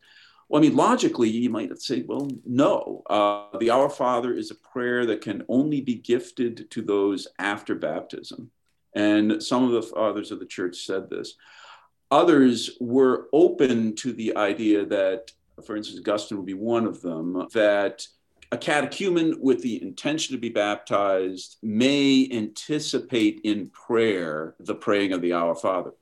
[0.49, 3.03] Well, I mean, logically, you might say, well, no.
[3.11, 7.75] Uh, the Our Father is a prayer that can only be gifted to those after
[7.75, 8.51] baptism.
[8.95, 11.35] And some of the fathers of the church said this.
[12.11, 15.31] Others were open to the idea that,
[15.65, 18.07] for instance, Augustine would be one of them, that
[18.51, 25.21] a catechumen with the intention to be baptized may anticipate in prayer the praying of
[25.21, 25.93] the Our Father.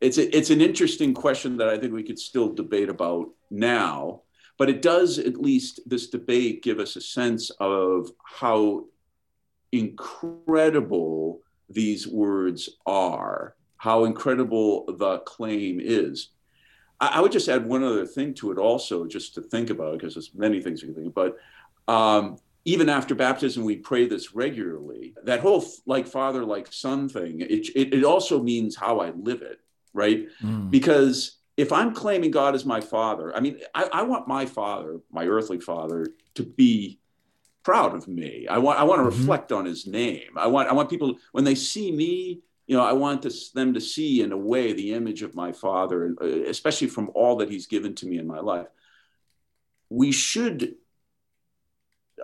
[0.00, 4.22] It's, a, it's an interesting question that I think we could still debate about now,
[4.58, 8.84] but it does, at least this debate, give us a sense of how
[9.72, 11.40] incredible
[11.70, 16.30] these words are, how incredible the claim is.
[17.00, 19.98] I, I would just add one other thing to it also, just to think about,
[19.98, 21.36] because there's many things you can think about.
[21.88, 25.14] Um, even after baptism, we pray this regularly.
[25.22, 29.42] That whole like father, like son thing, it, it, it also means how I live
[29.42, 29.60] it,
[29.92, 30.26] right?
[30.42, 30.70] Mm.
[30.70, 35.00] Because if I'm claiming God as my father, I mean, I, I want my father,
[35.12, 36.98] my earthly father, to be
[37.62, 38.46] proud of me.
[38.48, 39.20] I want I want to mm-hmm.
[39.20, 40.30] reflect on his name.
[40.36, 43.74] I want I want people when they see me, you know, I want this, them
[43.74, 47.50] to see in a way the image of my father, uh, especially from all that
[47.50, 48.66] he's given to me in my life.
[49.88, 50.74] We should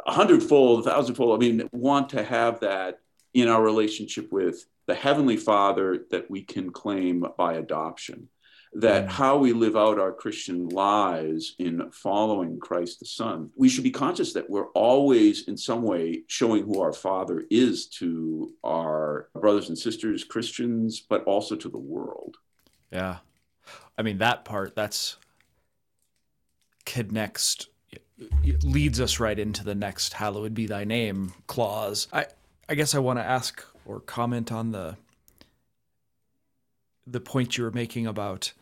[0.07, 1.37] a hundredfold, a thousandfold.
[1.37, 3.01] I mean, want to have that
[3.35, 8.29] in our relationship with the heavenly Father that we can claim by adoption
[8.75, 9.11] that mm.
[9.11, 13.91] how we live out our Christian lives in following Christ the Son, we should be
[13.91, 19.69] conscious that we're always in some way showing who our Father is to our brothers
[19.69, 22.37] and sisters, Christians, but also to the world.
[22.91, 23.19] Yeah.
[23.99, 25.17] I mean, that part, that's
[26.87, 27.69] connects,
[28.63, 32.09] leads us right into the next hallowed be thy name clause.
[32.13, 32.27] I,
[32.69, 34.97] I guess I want to ask or comment on the
[37.05, 38.53] the point you were making about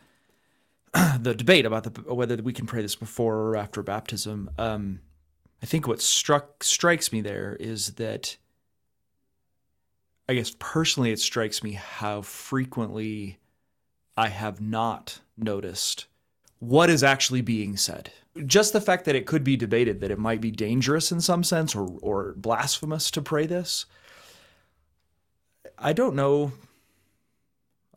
[1.19, 4.99] the debate about the, whether we can pray this before or after baptism, um,
[5.61, 8.37] I think what struck strikes me there is that
[10.27, 13.39] I guess personally it strikes me how frequently
[14.17, 16.07] I have not noticed
[16.59, 18.11] what is actually being said.
[18.45, 21.43] Just the fact that it could be debated that it might be dangerous in some
[21.43, 23.85] sense or or blasphemous to pray this.
[25.77, 26.53] I don't know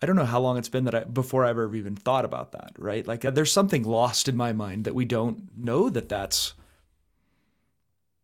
[0.02, 2.52] I don't know how long it's been that I before I ever even thought about
[2.52, 3.07] that, right?
[3.07, 6.54] Like there's something lost in my mind that we don't know that that's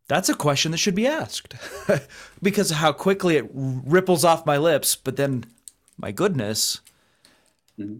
[0.09, 1.54] that's a question that should be asked
[2.42, 5.44] because of how quickly it ripples off my lips, but then
[5.96, 6.80] my goodness,
[7.78, 7.98] mm-hmm.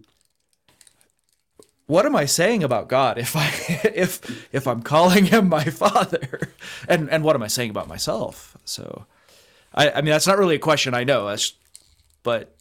[1.87, 3.47] what am I saying about God if I
[3.95, 6.51] if if I'm calling him my father?
[6.87, 8.57] And and what am I saying about myself?
[8.65, 9.05] So
[9.73, 11.53] I, I mean that's not really a question I know, that's,
[12.23, 12.53] but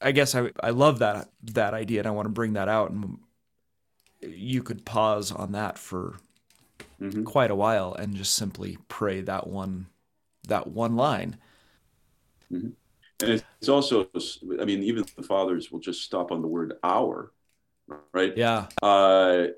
[0.00, 2.90] I guess I I love that that idea and I want to bring that out
[2.90, 3.18] and
[4.20, 6.16] you could pause on that for
[7.00, 7.24] mm-hmm.
[7.24, 9.86] quite a while and just simply pray that one
[10.48, 11.36] that one line.
[12.52, 12.70] Mm-hmm.
[13.22, 14.08] And it's also,
[14.60, 17.32] I mean, even the fathers will just stop on the word "our,"
[18.12, 18.34] right?
[18.36, 18.66] Yeah.
[18.82, 19.48] Uh,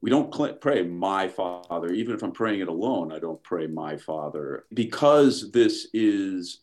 [0.00, 3.12] we don't pray "my father," even if I'm praying it alone.
[3.12, 6.60] I don't pray "my father" because this is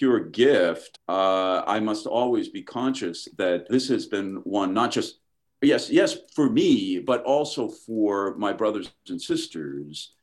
[0.00, 5.18] pure gift, uh, I must always be conscious that this has been one not just
[5.60, 10.14] yes, yes, for me, but also for my brothers and sisters.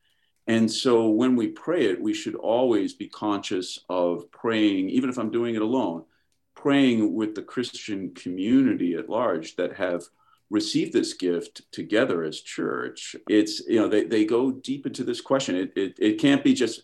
[0.48, 5.20] And so when we pray it, we should always be conscious of praying, even if
[5.20, 6.06] I'm doing it alone,
[6.56, 10.02] praying with the Christian community at large that have
[10.50, 13.16] received this gift together as church.
[13.30, 15.56] It's, you know, they, they go deep into this question.
[15.56, 16.82] It, it, it can't be just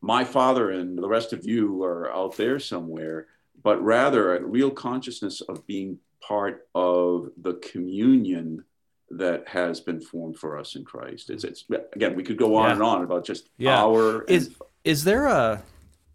[0.00, 3.26] my father and the rest of you are out there somewhere,
[3.62, 8.64] but rather a real consciousness of being part of the communion
[9.10, 11.30] that has been formed for us in Christ.
[11.30, 12.72] It's, it's again, we could go on yeah.
[12.74, 13.82] and on about just yeah.
[13.82, 15.62] our is and, is there a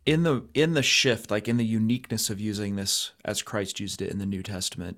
[0.05, 4.01] in the in the shift, like in the uniqueness of using this as Christ used
[4.01, 4.97] it in the New Testament,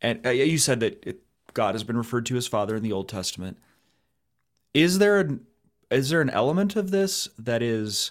[0.00, 1.20] and uh, you said that it,
[1.54, 3.58] God has been referred to as Father in the Old Testament.
[4.74, 5.46] Is there an
[5.90, 8.10] is there an element of this that is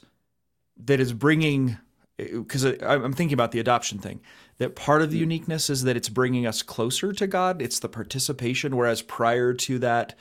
[0.77, 1.77] that is bringing
[2.17, 4.21] because I'm thinking about the adoption thing
[4.57, 7.61] that part of the uniqueness is that it's bringing us closer to God.
[7.61, 10.15] It's the participation whereas prior to that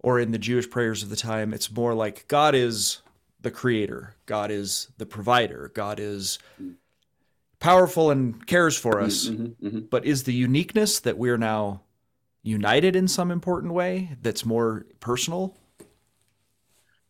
[0.00, 3.02] or in the Jewish prayers of the time it's more like God is
[3.40, 6.38] the creator God is the provider God is
[7.60, 9.28] powerful and cares for mm-hmm, us.
[9.28, 9.78] mm-hmm, mm-hmm.
[9.90, 11.82] but is the uniqueness that we're now
[12.42, 15.56] united in some important way that's more personal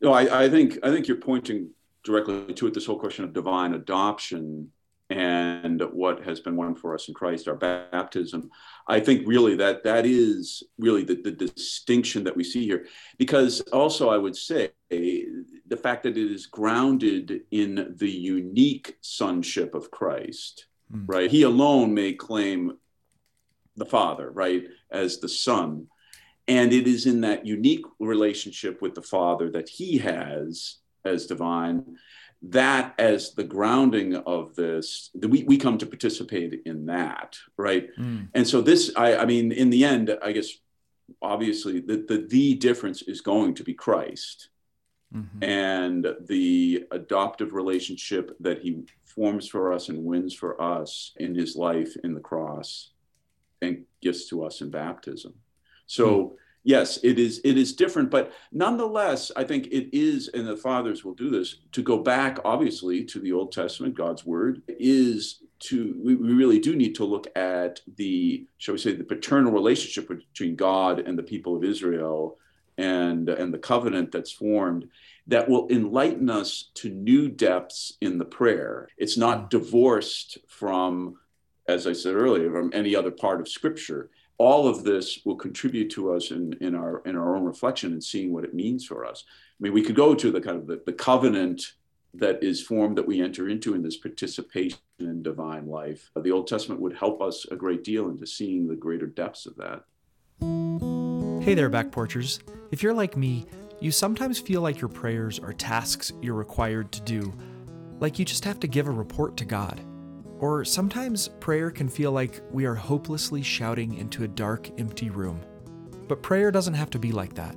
[0.01, 1.71] no, I, I think I think you're pointing
[2.05, 2.75] directly to it.
[2.75, 4.73] This whole question of divine adoption
[5.11, 8.51] and what has been won for us in Christ, our baptism.
[8.87, 12.87] I think really that that is really the, the distinction that we see here.
[13.17, 19.75] Because also, I would say the fact that it is grounded in the unique sonship
[19.75, 21.05] of Christ, mm.
[21.07, 21.31] right?
[21.31, 22.77] He alone may claim
[23.77, 25.87] the Father, right, as the Son.
[26.49, 31.97] And it is in that unique relationship with the Father that he has as divine,
[32.43, 37.89] that as the grounding of this, we, we come to participate in that, right?
[37.99, 38.29] Mm.
[38.35, 40.51] And so this, I, I mean, in the end, I guess
[41.21, 44.49] obviously the, the, the difference is going to be Christ.
[45.15, 45.43] Mm-hmm.
[45.43, 51.57] and the adoptive relationship that he forms for us and wins for us in his
[51.57, 52.91] life in the cross
[53.63, 55.33] and gives to us in baptism.
[55.89, 56.35] So hmm.
[56.63, 61.05] yes, it is it is different, but nonetheless, I think it is, and the fathers
[61.05, 66.01] will do this to go back, obviously, to the Old Testament, God's word is to
[66.05, 70.09] we, we really do need to look at the shall we say the paternal relationship
[70.09, 72.39] between God and the people of Israel
[72.77, 74.89] and and the covenant that's formed
[75.27, 78.89] that will enlighten us to new depths in the prayer.
[78.97, 79.51] It's not mm.
[79.51, 81.19] divorced from,
[81.69, 84.11] as I said earlier, from any other part of Scripture.
[84.39, 88.03] All of this will contribute to us in, in our in our own reflection and
[88.03, 89.25] seeing what it means for us.
[89.29, 91.73] I mean, we could go to the kind of the, the covenant
[92.15, 96.11] that is formed that we enter into in this participation in divine life.
[96.17, 99.47] Uh, the Old Testament would help us a great deal into seeing the greater depths
[99.47, 99.85] of that.
[101.45, 102.41] Hey there, back porchers.
[102.71, 103.47] If you're like me,
[103.81, 107.33] you sometimes feel like your prayers are tasks you're required to do,
[108.01, 109.81] like you just have to give a report to God.
[110.39, 115.41] Or sometimes prayer can feel like we are hopelessly shouting into a dark, empty room.
[116.07, 117.57] But prayer doesn't have to be like that.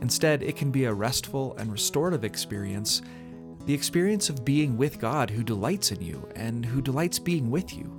[0.00, 3.02] Instead, it can be a restful and restorative experience
[3.66, 7.76] the experience of being with God who delights in you and who delights being with
[7.76, 7.92] you.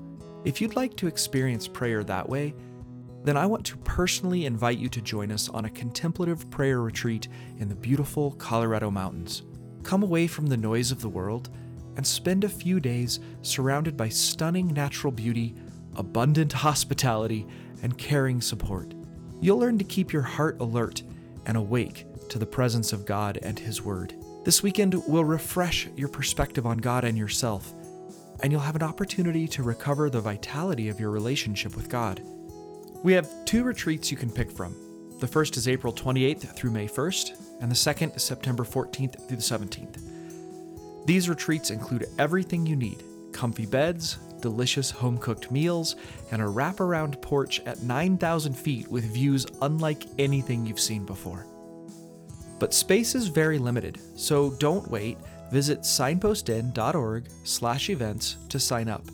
[0.43, 2.53] If you'd like to experience prayer that way,
[3.23, 7.29] then I want to personally invite you to join us on a contemplative prayer retreat
[7.59, 9.43] in the beautiful Colorado mountains.
[9.83, 11.49] Come away from the noise of the world
[11.95, 15.55] and spend a few days surrounded by stunning natural beauty,
[15.95, 17.45] abundant hospitality,
[17.81, 18.93] and caring support.
[19.41, 21.03] You'll learn to keep your heart alert
[21.45, 24.15] and awake to the presence of God and His Word.
[24.45, 27.73] This weekend will refresh your perspective on God and yourself,
[28.41, 32.21] and you'll have an opportunity to recover the vitality of your relationship with God.
[33.03, 34.75] We have two retreats you can pick from.
[35.19, 39.37] The first is April 28th through May 1st, and the second is September 14th through
[39.37, 40.12] the 17th.
[41.05, 45.95] These retreats include everything you need comfy beds, delicious home cooked meals,
[46.31, 51.45] and a wraparound porch at 9,000 feet with views unlike anything you've seen before.
[52.59, 55.17] But space is very limited, so don't wait.
[55.51, 59.05] Visit signpostinn.org/events to sign up.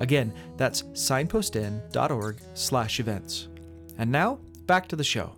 [0.00, 3.48] Again, that's signpostinn.org/events.
[3.96, 5.36] And now, back to the show.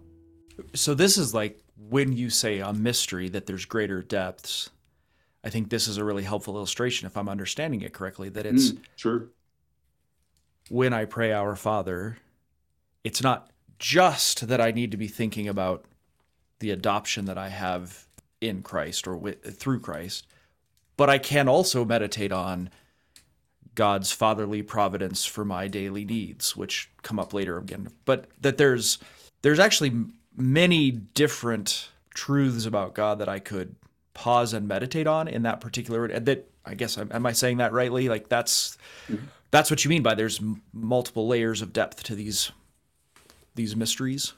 [0.74, 4.70] So this is like when you say a mystery that there's greater depths.
[5.46, 8.72] I think this is a really helpful illustration if I'm understanding it correctly that it's
[8.72, 9.28] mm, sure.
[10.68, 12.18] When I pray our Father,
[13.04, 15.84] it's not just that I need to be thinking about
[16.58, 18.08] the adoption that I have
[18.40, 20.26] in Christ or with, through Christ,
[20.96, 22.68] but I can also meditate on
[23.76, 27.90] God's fatherly providence for my daily needs, which come up later again.
[28.04, 28.98] But that there's
[29.42, 33.76] there's actually many different truths about God that I could
[34.16, 38.08] pause and meditate on in that particular that I guess am I saying that rightly?
[38.08, 39.26] Like that's mm-hmm.
[39.50, 40.40] that's what you mean by there's
[40.72, 42.50] multiple layers of depth to these
[43.54, 44.32] these mysteries.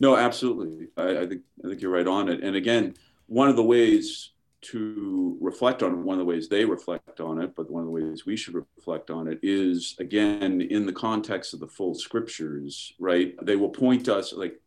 [0.00, 0.88] No, absolutely.
[0.96, 2.42] I, I, think I think you're right on it.
[2.42, 2.94] And again,
[3.26, 4.30] one of the ways
[4.62, 7.86] to reflect on it, one of the ways they reflect on it, but one of
[7.86, 11.94] the ways we should reflect on it is again in the context of the full
[11.94, 13.34] scriptures, right?
[13.42, 14.60] They will point us like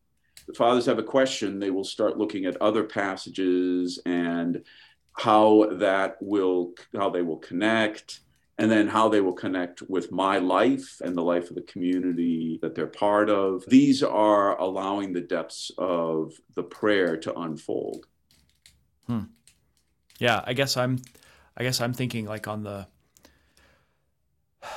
[0.47, 4.63] the fathers have a question, they will start looking at other passages and
[5.13, 8.21] how that will how they will connect
[8.59, 12.57] and then how they will connect with my life and the life of the community
[12.61, 13.63] that they're part of.
[13.67, 18.07] These are allowing the depths of the prayer to unfold.
[19.05, 19.25] Hmm.
[20.17, 20.99] Yeah, I guess I'm
[21.55, 22.87] I guess I'm thinking like on the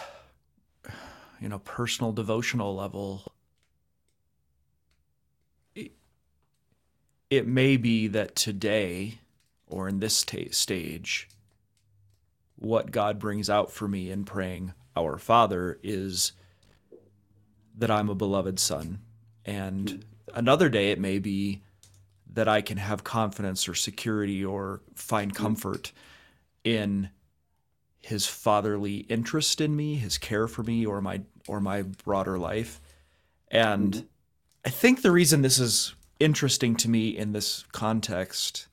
[1.41, 3.33] you know, personal devotional level.
[7.31, 9.21] It may be that today
[9.67, 11.29] or in this t- stage
[12.57, 16.33] what God brings out for me in praying Our Father is
[17.79, 18.99] that I'm a beloved son.
[19.47, 20.05] And
[20.35, 21.63] another day it may be
[22.33, 25.93] that I can have confidence or security or find comfort
[26.65, 27.09] in
[28.01, 32.81] his fatherly interest in me, his care for me or my or my broader life.
[33.49, 34.07] And.
[34.65, 38.69] I think the reason this is interesting to me in this context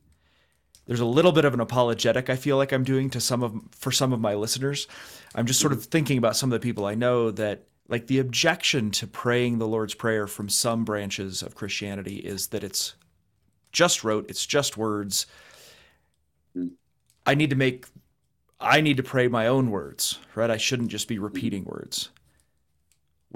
[0.88, 3.54] there's a little bit of an apologetic I feel like I'm doing to some of
[3.72, 4.88] for some of my listeners.
[5.36, 8.20] I'm just sort of thinking about some of the people I know that like the
[8.20, 12.96] objection to praying the Lord's Prayer from some branches of Christianity is that it's
[13.72, 15.28] just rote, it's just words.
[17.26, 17.86] I need to make
[18.60, 20.50] I need to pray my own words, right?
[20.50, 22.10] I shouldn't just be repeating words.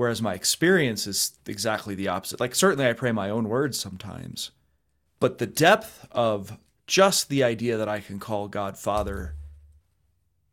[0.02, 2.40] Whereas my experience is exactly the opposite.
[2.40, 4.50] Like certainly I pray my own words sometimes,
[5.20, 9.36] but the depth of just the idea that I can call God Father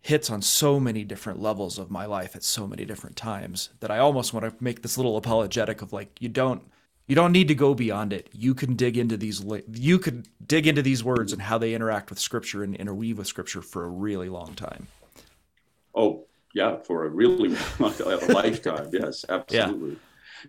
[0.03, 3.91] hits on so many different levels of my life at so many different times that
[3.91, 6.61] I almost want to make this little apologetic of like you don't
[7.07, 8.29] you don't need to go beyond it.
[8.35, 9.43] You can dig into these
[9.73, 13.27] you could dig into these words and how they interact with scripture and interweave with
[13.27, 14.89] scripture for a really long time.
[15.95, 16.27] Oh,
[16.59, 17.95] yeah, for a really long
[18.29, 18.91] lifetime.
[18.93, 19.91] Yes, absolutely.
[19.91, 19.97] Yeah.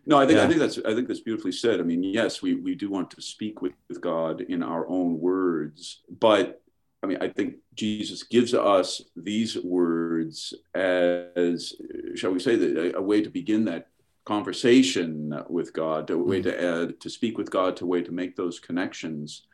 [0.06, 0.46] No, I think yeah.
[0.46, 1.80] I think that's I think that's beautifully said.
[1.80, 5.20] I mean, yes, we we do want to speak with, with God in our own
[5.20, 6.62] words, but
[7.02, 11.74] I mean, I think Jesus gives us these words as,
[12.16, 13.88] shall we say, a, a way to begin that
[14.26, 16.50] conversation with God, a way mm-hmm.
[16.50, 19.48] to uh, to speak with God, to a way to make those connections.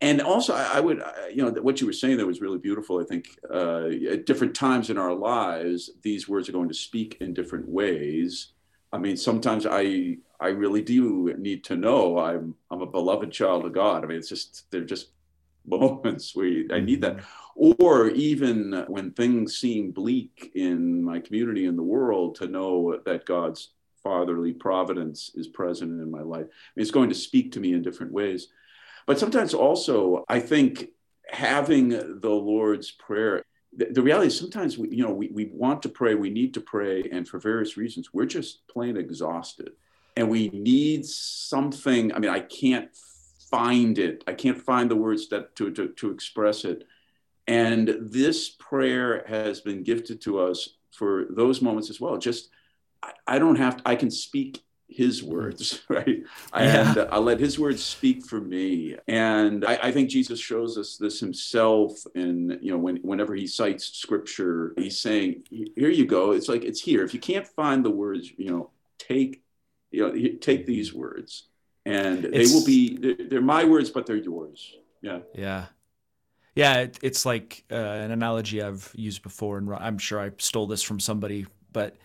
[0.00, 3.00] And also, I, I would, you know, what you were saying there was really beautiful.
[3.00, 7.16] I think uh, at different times in our lives, these words are going to speak
[7.20, 8.52] in different ways.
[8.92, 13.64] I mean, sometimes I I really do need to know I'm I'm a beloved child
[13.64, 14.04] of God.
[14.04, 15.08] I mean, it's just they're just
[15.66, 17.16] moments where I need that.
[17.16, 17.82] Mm-hmm.
[17.82, 23.24] Or even when things seem bleak in my community in the world, to know that
[23.24, 23.70] God's
[24.04, 26.44] fatherly providence is present in my life.
[26.46, 28.48] I mean, it's going to speak to me in different ways.
[29.06, 30.88] But sometimes also, I think
[31.28, 35.82] having the Lord's Prayer, the, the reality is sometimes we, you know, we, we want
[35.82, 39.70] to pray, we need to pray, and for various reasons, we're just plain exhausted.
[40.16, 42.12] And we need something.
[42.12, 42.88] I mean, I can't
[43.50, 44.24] find it.
[44.26, 46.84] I can't find the words that to, to, to express it.
[47.46, 52.16] And this prayer has been gifted to us for those moments as well.
[52.16, 52.48] Just
[53.02, 56.22] I, I don't have to, I can speak his words, right?
[56.54, 56.90] Yeah.
[56.90, 58.96] And I'll let his words speak for me.
[59.08, 61.92] And I, I, think Jesus shows us this himself.
[62.14, 66.32] And, you know, when, whenever he cites scripture, he's saying, here you go.
[66.32, 67.04] It's like, it's here.
[67.04, 69.42] If you can't find the words, you know, take,
[69.90, 71.48] you know, take these words
[71.84, 74.74] and it's, they will be, they're, they're, my words, but they're yours.
[75.02, 75.20] Yeah.
[75.34, 75.66] Yeah.
[76.54, 76.74] Yeah.
[76.78, 79.58] It, it's like uh, an analogy I've used before.
[79.58, 81.96] And I'm sure I stole this from somebody, but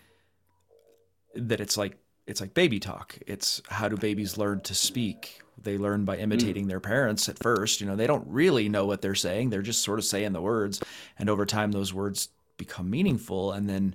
[1.34, 1.96] that it's like
[2.26, 3.18] it's like baby talk.
[3.26, 5.40] It's how do babies learn to speak?
[5.60, 6.68] They learn by imitating mm.
[6.68, 7.80] their parents at first.
[7.80, 9.50] You know, they don't really know what they're saying.
[9.50, 10.80] They're just sort of saying the words.
[11.18, 13.52] And over time, those words become meaningful.
[13.52, 13.94] And then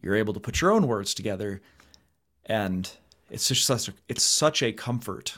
[0.00, 1.60] you're able to put your own words together.
[2.46, 2.90] And
[3.30, 5.34] it's just such a, it's such a comfort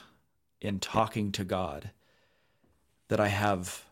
[0.60, 1.90] in talking to God
[3.08, 3.84] that I have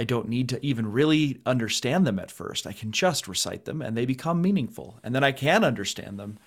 [0.00, 2.68] I don't need to even really understand them at first.
[2.68, 5.00] I can just recite them and they become meaningful.
[5.02, 6.38] And then I can understand them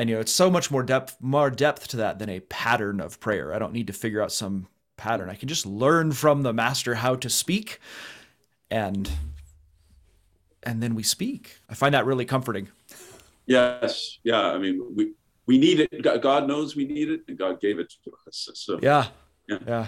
[0.00, 3.00] and you know it's so much more depth more depth to that than a pattern
[3.00, 3.52] of prayer.
[3.52, 5.28] I don't need to figure out some pattern.
[5.28, 7.80] I can just learn from the master how to speak
[8.70, 9.10] and
[10.62, 11.58] and then we speak.
[11.68, 12.68] I find that really comforting.
[13.44, 14.18] Yes.
[14.24, 14.40] Yeah.
[14.40, 15.12] I mean we
[15.44, 16.22] we need it.
[16.22, 18.48] God knows we need it and god gave it to us.
[18.54, 19.08] So yeah.
[19.48, 19.86] Yeah, yeah.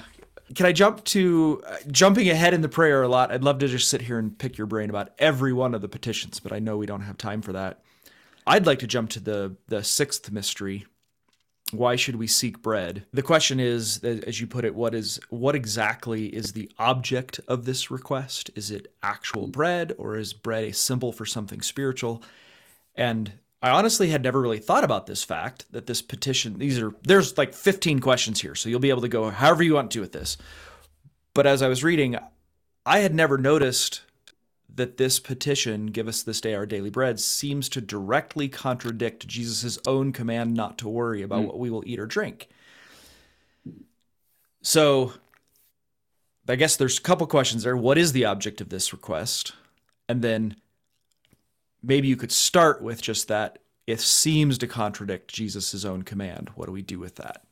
[0.57, 3.33] can i jump to uh, jumping ahead in the prayer a lot?
[3.33, 5.89] I'd love to just sit here and pick your brain about every one of the
[5.89, 7.81] petitions but i know we don't have time for that
[8.47, 10.87] I'd like to jump to the the sixth mystery.
[11.71, 13.07] Why should we seek bread?
[13.15, 17.65] The question is, as you put it, what is what exactly is the object of
[17.65, 18.51] this request?
[18.55, 22.23] Is it actual bread, or is bread a symbol for something spiritual?
[22.95, 23.33] And
[23.63, 27.39] I honestly had never really thought about this fact that this petition, these are, there's
[27.39, 28.57] like 15 questions here.
[28.57, 30.37] So you'll be able to go however you want to with this.
[31.33, 32.19] But as I was reading,
[32.85, 34.03] I had never noticed
[34.75, 39.79] that this petition, give us this day our daily bread, seems to directly contradict Jesus'
[39.87, 41.47] own command not to worry about mm.
[41.47, 42.49] what we will eat or drink.
[44.63, 45.13] So
[46.49, 47.77] I guess there's a couple questions there.
[47.77, 49.53] What is the object of this request?
[50.09, 50.57] And then
[51.83, 53.59] maybe you could start with just that.
[53.87, 56.51] It seems to contradict Jesus' own command.
[56.55, 57.45] What do we do with that?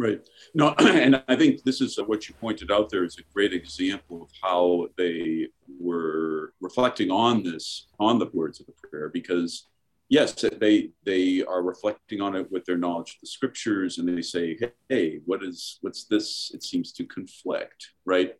[0.00, 0.26] Right.
[0.54, 3.52] No, and I think this is uh, what you pointed out there is a great
[3.52, 5.48] example of how they
[5.78, 9.66] were reflecting on this, on the words of the prayer, because
[10.08, 14.22] yes, they they are reflecting on it with their knowledge of the scriptures, and they
[14.22, 16.50] say, "Hey, what is what's this?
[16.54, 18.36] It seems to conflict." Right.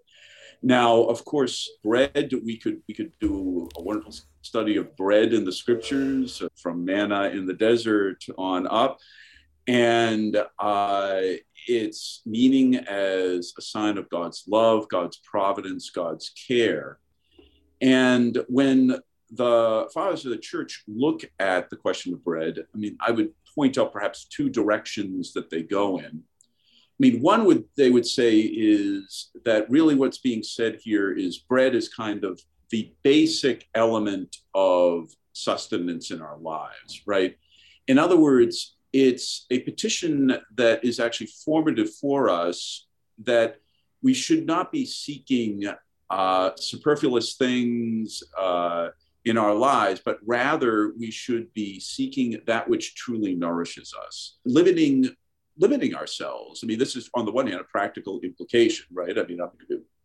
[0.62, 5.44] Now, of course, bread we could we could do a wonderful study of bread in
[5.44, 8.98] the scriptures uh, from manna in the desert on up
[9.66, 11.20] and uh,
[11.66, 16.98] its meaning as a sign of God's love, God's providence, God's care.
[17.80, 18.98] And when
[19.30, 23.32] the fathers of the church look at the question of bread, I mean, I would
[23.54, 26.22] point out perhaps two directions that they go in.
[26.24, 31.38] I mean, one would they would say is that really what's being said here is
[31.38, 32.40] bread is kind of
[32.70, 37.36] the basic element of sustenance in our lives, right?
[37.86, 42.86] In other words, it's a petition that is actually formative for us
[43.24, 43.56] that
[44.02, 45.64] we should not be seeking
[46.08, 48.88] uh, superfluous things uh,
[49.24, 55.14] in our lives, but rather we should be seeking that which truly nourishes us, limiting
[55.58, 56.60] limiting ourselves.
[56.62, 59.18] I mean, this is on the one hand a practical implication, right?
[59.18, 59.40] I mean,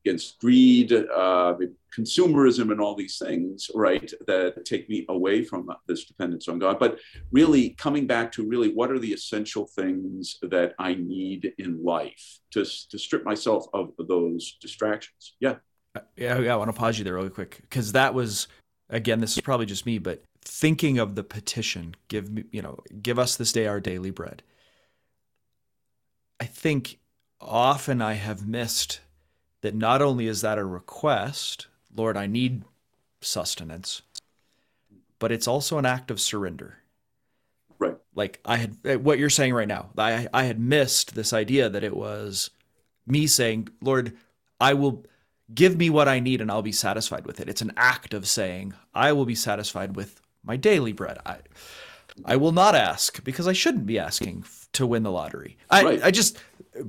[0.06, 1.56] against greed, uh,
[1.96, 6.78] consumerism, and all these things, right, that take me away from this dependence on God.
[6.80, 7.00] But
[7.32, 12.40] really coming back to really what are the essential things that I need in life
[12.52, 15.36] to, to strip myself of those distractions.
[15.40, 15.56] Yeah.
[15.96, 18.48] Uh, yeah, yeah, I want to pause you there really quick because that was,
[18.90, 22.78] again, this is probably just me, but thinking of the petition, give me, you know,
[23.02, 24.44] give us this day our daily bread.
[26.40, 27.00] I think
[27.40, 29.00] often I have missed
[29.66, 32.62] that not only is that a request, Lord, I need
[33.20, 34.04] sustenance,
[35.18, 36.78] but it's also an act of surrender.
[37.80, 37.98] Right.
[38.14, 39.90] Like I had eh, what you're saying right now.
[39.98, 42.52] I I had missed this idea that it was
[43.08, 44.16] me saying, Lord,
[44.62, 45.04] I will
[45.54, 47.50] give me what I need and I'll be satisfied with it.
[47.50, 51.18] It's an act of saying, I will be satisfied with my daily bread.
[51.26, 51.38] I
[52.24, 55.58] I will not ask because I shouldn't be asking to win the lottery.
[55.72, 56.04] I, right.
[56.04, 56.38] I just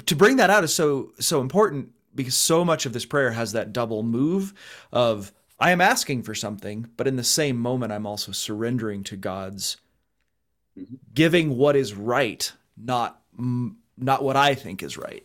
[0.05, 3.53] to bring that out is so so important because so much of this prayer has
[3.53, 4.55] that double move
[4.93, 9.17] of I am asking for something, but in the same moment, I'm also surrendering to
[9.17, 9.79] God's
[10.79, 10.97] mm-hmm.
[11.15, 13.21] giving what is right, not
[13.99, 15.25] not what I think is right.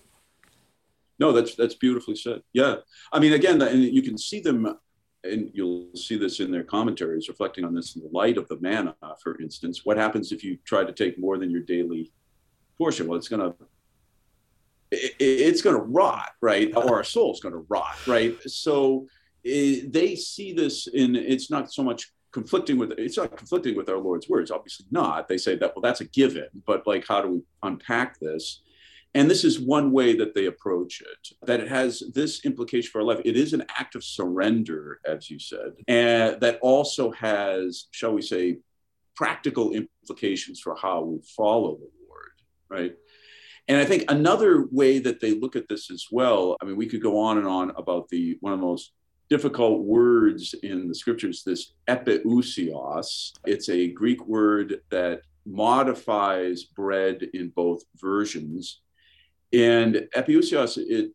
[1.19, 2.41] No, that's that's beautifully said.
[2.53, 2.77] Yeah,
[3.11, 4.77] I mean, again, and you can see them,
[5.23, 8.59] and you'll see this in their commentaries, reflecting on this in the light of the
[8.59, 9.85] manna, for instance.
[9.85, 12.11] What happens if you try to take more than your daily
[12.77, 13.07] portion?
[13.07, 13.55] Well, it's going to
[14.91, 16.75] it, it's going to rot, right?
[16.75, 18.37] Or our soul's going to rot, right?
[18.45, 19.07] So
[19.43, 23.75] it, eh, they see this in, it's not so much conflicting with, it's not conflicting
[23.75, 25.27] with our Lord's words, obviously not.
[25.27, 28.61] They say that, well, that's a given, but like, how do we unpack this?
[29.13, 33.01] And this is one way that they approach it, that it has this implication for
[33.01, 33.19] our life.
[33.25, 38.21] It is an act of surrender, as you said, and that also has, shall we
[38.21, 38.59] say,
[39.15, 42.31] practical implications for how we follow the Lord,
[42.69, 42.95] right?
[43.71, 46.87] And I think another way that they look at this as well, I mean, we
[46.87, 48.91] could go on and on about the one of the most
[49.29, 53.31] difficult words in the scriptures, this epiousios.
[53.45, 58.81] It's a Greek word that modifies bread in both versions.
[59.53, 61.11] And epiousios, it,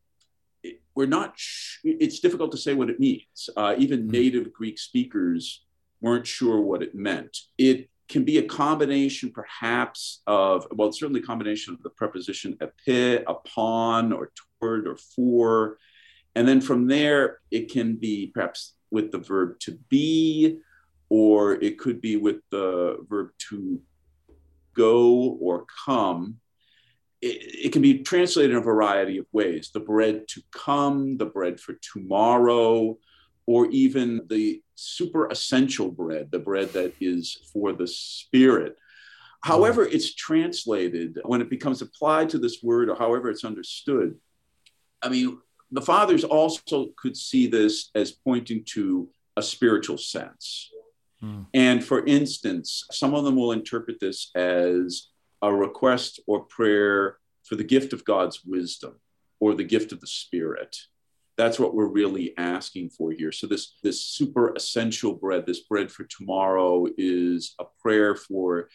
[0.63, 3.51] it we're not, sh- it's difficult to say what it means.
[3.55, 4.13] Uh, even mm-hmm.
[4.13, 5.63] native Greek speakers
[6.01, 7.37] weren't sure what it meant.
[7.59, 13.17] It can be a combination perhaps of, well, certainly a combination of the preposition epi,
[13.27, 15.79] upon, or toward, or for.
[16.35, 20.59] And then from there, it can be perhaps with the verb to be,
[21.09, 23.81] or it could be with the verb to
[24.75, 26.37] go or come.
[27.23, 31.27] It, it, can be translated in a variety of ways the bread to come, the
[31.27, 32.99] bread for tomorrow,
[33.47, 38.77] or even the super essential bread, the bread that is for the spirit.
[39.43, 44.17] However, it's translated, when it becomes applied to this word, or however it's understood,
[45.03, 45.39] I mean,
[45.71, 50.71] the fathers also could see this as pointing to a spiritual sense.
[51.21, 51.43] Hmm.
[51.55, 55.09] And for instance, some of them will interpret this as
[55.43, 58.97] a request or prayer for the gift of God's wisdom
[59.41, 60.77] or the gift of the Spirit
[61.37, 65.91] that's what we're really asking for here so this this super essential bread this bread
[65.91, 68.69] for tomorrow is a prayer for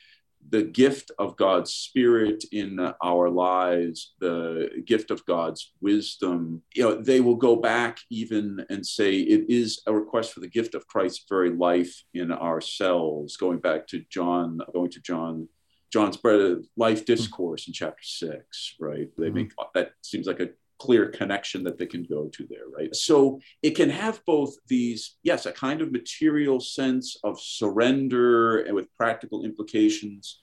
[0.49, 6.95] the gift of god's spirit in our lives the gift of god's wisdom you know
[6.95, 10.87] they will go back even and say it is a request for the gift of
[10.87, 15.47] christ's very life in ourselves going back to john going to john
[15.91, 19.09] John's bread of life discourse in chapter six, right?
[19.17, 19.35] They mm-hmm.
[19.35, 20.49] make that seems like a
[20.81, 22.95] clear connection that they can go to there, right?
[22.95, 28.73] So it can have both these, yes, a kind of material sense of surrender and
[28.73, 30.39] with practical implications,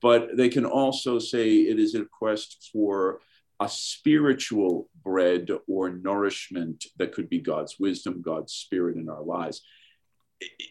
[0.00, 3.20] but they can also say it is a quest for
[3.60, 9.60] a spiritual bread or nourishment that could be God's wisdom, God's spirit in our lives.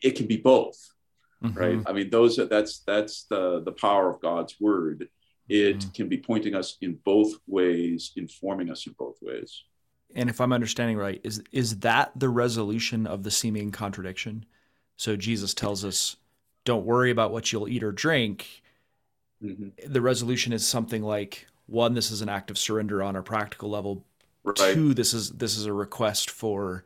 [0.03, 0.79] It, can be both,
[1.43, 1.57] mm-hmm.
[1.57, 1.79] right?
[1.85, 5.07] I mean, those are, that's that's the the power of God's word
[5.51, 5.93] it mm.
[5.93, 9.65] can be pointing us in both ways, informing us in both ways.
[10.15, 14.45] And if I'm understanding right, is is that the resolution of the seeming contradiction?
[14.95, 16.15] So Jesus tells us,
[16.63, 18.63] "Don't worry about what you'll eat or drink."
[19.43, 19.91] Mm-hmm.
[19.91, 23.69] The resolution is something like, one, this is an act of surrender on a practical
[23.69, 24.05] level.
[24.43, 24.73] Right.
[24.73, 26.85] Two, this is this is a request for.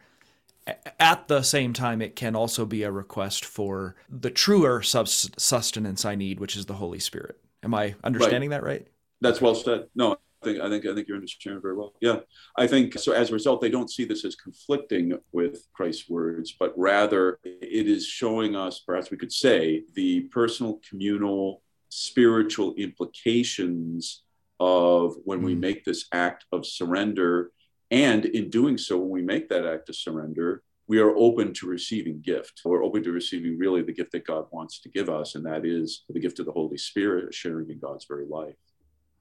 [1.00, 6.16] At the same time, it can also be a request for the truer sustenance I
[6.16, 7.40] need, which is the Holy Spirit.
[7.66, 8.62] Am I understanding right.
[8.62, 8.88] that right?
[9.22, 9.88] That's well said.
[9.96, 11.94] No, I think I think I think you're understanding very well.
[12.00, 12.20] Yeah,
[12.56, 13.12] I think so.
[13.12, 17.88] As a result, they don't see this as conflicting with Christ's words, but rather it
[17.88, 24.24] is showing us, perhaps we could say, the personal, communal, spiritual implications
[24.60, 25.46] of when mm.
[25.46, 27.52] we make this act of surrender
[27.92, 31.68] And in doing so, when we make that act of surrender, we are open to
[31.68, 32.62] receiving gift.
[32.64, 35.66] We're open to receiving really the gift that God wants to give us, and that
[35.66, 38.56] is the gift of the Holy Spirit, sharing in God's very life.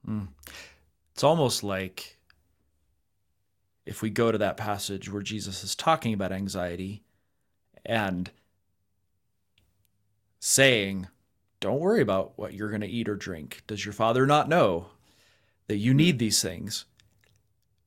[0.07, 0.27] Mm.
[1.13, 2.17] It's almost like
[3.85, 7.03] if we go to that passage where Jesus is talking about anxiety
[7.85, 8.29] and
[10.39, 11.07] saying,
[11.59, 13.63] Don't worry about what you're going to eat or drink.
[13.65, 14.87] Does your father not know
[15.67, 16.85] that you need these things?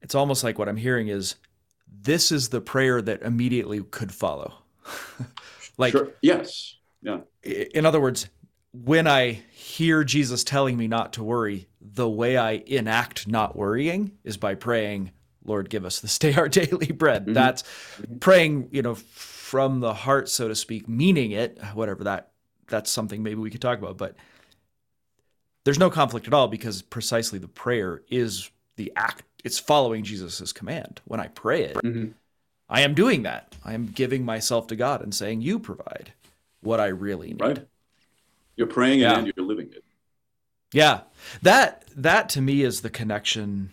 [0.00, 1.36] It's almost like what I'm hearing is
[2.00, 4.54] this is the prayer that immediately could follow.
[5.78, 6.10] like, sure.
[6.22, 6.76] yes.
[7.02, 7.20] Yeah.
[7.42, 8.28] In other words,
[8.72, 14.12] when I hear Jesus telling me not to worry, the way I enact not worrying
[14.24, 15.12] is by praying,
[15.44, 17.24] Lord, give us this day our daily bread.
[17.24, 17.32] Mm-hmm.
[17.32, 17.64] That's
[18.20, 22.32] praying, you know, from the heart, so to speak, meaning it, whatever that,
[22.68, 23.96] that's something maybe we could talk about.
[23.96, 24.14] But
[25.64, 30.52] there's no conflict at all because precisely the prayer is the act, it's following Jesus'
[30.52, 31.00] command.
[31.04, 32.08] When I pray it, mm-hmm.
[32.68, 33.54] I am doing that.
[33.64, 36.12] I am giving myself to God and saying, You provide
[36.60, 37.40] what I really need.
[37.40, 37.66] Right.
[38.56, 39.18] You're praying yeah.
[39.18, 39.84] and you're living it.
[40.72, 41.02] Yeah.
[41.42, 43.70] That that to me is the connection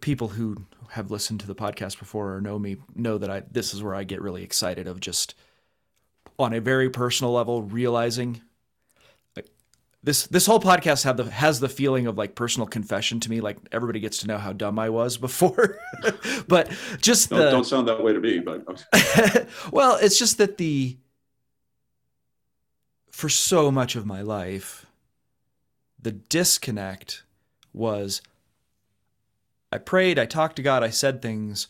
[0.00, 3.74] people who have listened to the podcast before or know me know that I this
[3.74, 5.34] is where I get really excited of just
[6.38, 8.42] on a very personal level realizing
[10.08, 13.42] this this whole podcast have the has the feeling of like personal confession to me
[13.42, 15.78] like everybody gets to know how dumb I was before
[16.48, 16.70] but
[17.02, 18.66] just don't, the, don't sound that way to me but
[19.72, 20.96] well it's just that the
[23.18, 24.86] for so much of my life,
[26.00, 27.24] the disconnect
[27.72, 28.22] was
[29.72, 31.66] I prayed, I talked to God, I said things,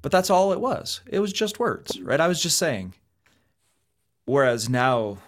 [0.00, 1.00] but that's all it was.
[1.08, 2.20] It was just words, right?
[2.20, 2.94] I was just saying.
[4.26, 5.18] Whereas now,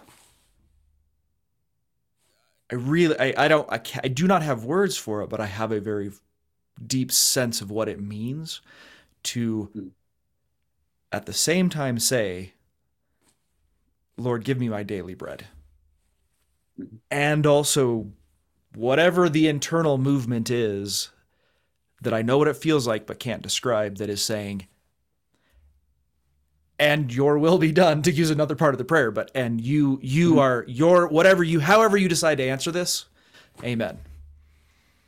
[2.71, 5.45] I really, I, I don't, I, I do not have words for it, but I
[5.45, 6.11] have a very
[6.85, 8.61] deep sense of what it means
[9.23, 9.87] to, hmm.
[11.11, 12.53] at the same time, say,
[14.17, 15.47] Lord, give me my daily bread.
[17.09, 18.11] And also,
[18.75, 21.09] whatever the internal movement is
[22.01, 24.67] that I know what it feels like but can't describe, that is saying,
[26.79, 29.99] and your will be done to use another part of the prayer but and you
[30.01, 30.39] you mm-hmm.
[30.39, 33.05] are your whatever you however you decide to answer this
[33.63, 33.97] amen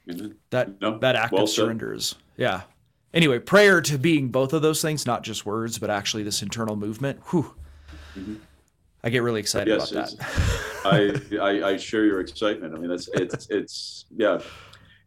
[0.07, 0.29] mm-hmm.
[0.49, 2.61] that no, that act well of surrender is yeah
[3.13, 6.75] anyway prayer to being both of those things not just words but actually this internal
[6.75, 7.53] movement whew,
[8.15, 8.35] mm-hmm.
[9.03, 11.39] I get really excited yes, about that.
[11.39, 12.73] I, I, I share your excitement.
[12.73, 14.39] I mean, that's it's it's yeah,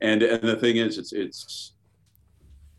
[0.01, 1.73] and and the thing is, it's it's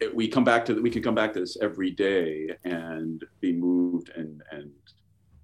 [0.07, 3.53] we come back to that, we can come back to this every day and be
[3.53, 4.71] moved and and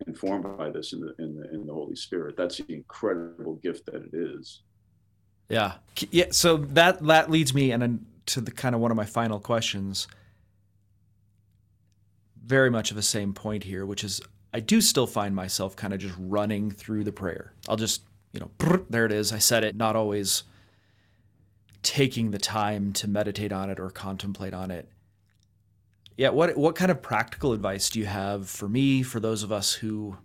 [0.08, 2.36] informed by this in the in the in the Holy Spirit.
[2.38, 4.62] That's the incredible gift that it is.
[5.50, 5.74] Yeah,
[6.12, 6.28] yeah.
[6.32, 10.08] So that that leads me and to the kind of one of my final questions.
[12.44, 14.22] Very much of the same point here, which is
[14.54, 17.54] I do still find myself kind of just running through the prayer.
[17.68, 18.02] I'll just,
[18.34, 19.32] you know, there it is.
[19.32, 20.44] I said it, not always
[21.84, 24.90] taking the time to meditate on it or contemplate on it.
[26.18, 29.52] Yeah, what what kind of practical advice do you have for me, for those of
[29.52, 30.18] us who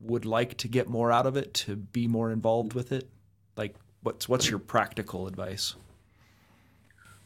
[0.00, 3.08] would like to get more out of it, to be more involved with it?
[3.56, 5.74] Like what's what's your practical advice?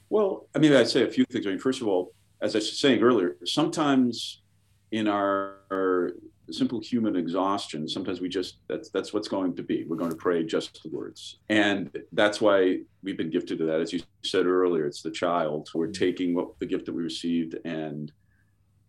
[0.09, 1.47] Well, I mean, I'd say a few things.
[1.47, 2.13] I mean, first of all,
[2.43, 4.43] as I was saying earlier, sometimes
[4.91, 6.13] in our, our,
[6.53, 9.85] simple human exhaustion sometimes we just that's that's what's going to be.
[9.87, 11.39] We're going to pray just the words.
[11.49, 13.81] And that's why we've been gifted to that.
[13.81, 15.69] As you said earlier it's the child.
[15.75, 16.05] We're mm-hmm.
[16.05, 18.13] taking what the gift that we received and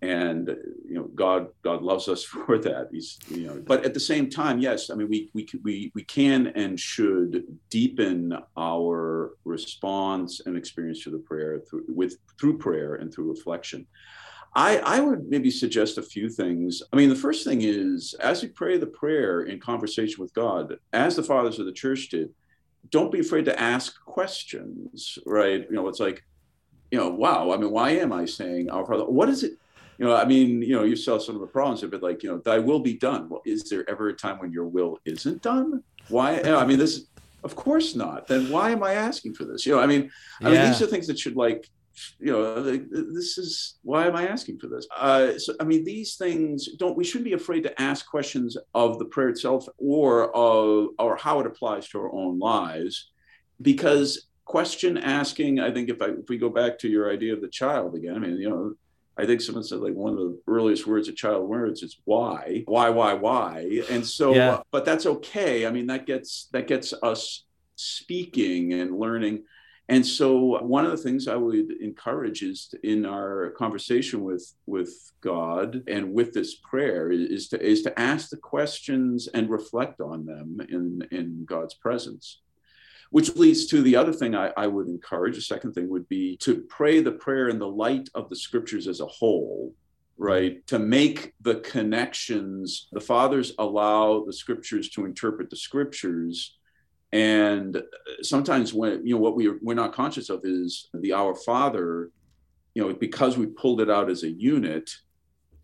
[0.03, 0.47] and
[0.87, 2.89] you know god god loves us for that.
[2.91, 6.03] He's you know but at the same time yes i mean we we we, we
[6.03, 12.95] can and should deepen our response and experience to the prayer through with through prayer
[12.95, 13.85] and through reflection
[14.53, 16.83] I, I would maybe suggest a few things.
[16.91, 20.75] I mean, the first thing is as we pray the prayer in conversation with God,
[20.91, 22.33] as the fathers of the church did,
[22.89, 25.65] don't be afraid to ask questions, right?
[25.69, 26.23] You know, it's like,
[26.89, 29.05] you know, wow, I mean, why am I saying our Father?
[29.05, 29.53] What is it?
[29.97, 32.23] You know, I mean, you know, you saw some of the problems, of it, like,
[32.23, 33.29] you know, thy will be done.
[33.29, 35.83] Well, is there ever a time when your will isn't done?
[36.09, 36.41] Why?
[36.41, 37.05] I mean, this,
[37.43, 38.27] of course not.
[38.27, 39.65] Then why am I asking for this?
[39.65, 41.69] You know, I mean, I mean, these are things that should like
[42.19, 46.15] you know this is why am i asking for this uh, so i mean these
[46.15, 50.89] things don't we shouldn't be afraid to ask questions of the prayer itself or of
[50.99, 53.11] or how it applies to our own lives
[53.61, 57.41] because question asking i think if i if we go back to your idea of
[57.41, 58.73] the child again i mean you know
[59.17, 62.63] I think someone said like one of the earliest words a child learns is why,
[62.65, 64.33] why, why, why, and so.
[64.33, 64.61] Yeah.
[64.71, 65.67] But that's okay.
[65.67, 67.43] I mean, that gets that gets us
[67.75, 69.43] speaking and learning
[69.91, 75.11] And so, one of the things I would encourage is in our conversation with with
[75.19, 80.25] God and with this prayer is to is to ask the questions and reflect on
[80.25, 82.39] them in in God's presence.
[83.09, 85.35] Which leads to the other thing I, I would encourage.
[85.35, 88.87] The second thing would be to pray the prayer in the light of the scriptures
[88.87, 89.75] as a whole,
[90.17, 90.65] right?
[90.67, 92.87] To make the connections.
[92.93, 96.55] The fathers allow the scriptures to interpret the scriptures
[97.13, 97.81] and
[98.21, 102.09] sometimes when you know what we are, we're not conscious of is the our father
[102.73, 104.89] you know because we pulled it out as a unit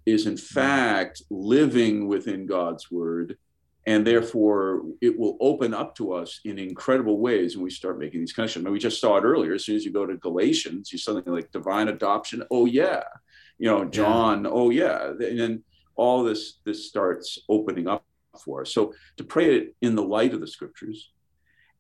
[0.06, 0.60] is in mm-hmm.
[0.60, 3.38] fact living within god's word
[3.88, 8.20] and therefore it will open up to us in incredible ways when we start making
[8.20, 8.64] these connections.
[8.64, 9.54] I mean, we just saw it earlier.
[9.54, 12.44] As soon as you go to Galatians, you something like divine adoption.
[12.52, 13.04] Oh yeah,
[13.58, 14.44] you know John.
[14.44, 14.50] Yeah.
[14.52, 15.64] Oh yeah, and then
[15.96, 18.06] all this this starts opening up
[18.44, 18.74] for us.
[18.74, 21.12] So to pray it in the light of the scriptures,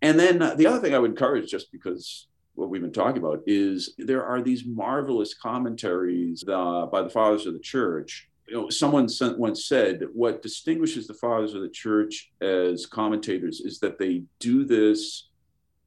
[0.02, 3.42] and then the other thing I would encourage, just because what we've been talking about,
[3.46, 8.30] is there are these marvelous commentaries uh, by the fathers of the church.
[8.48, 13.80] You know, someone once said, "What distinguishes the fathers of the church as commentators is
[13.80, 15.30] that they do this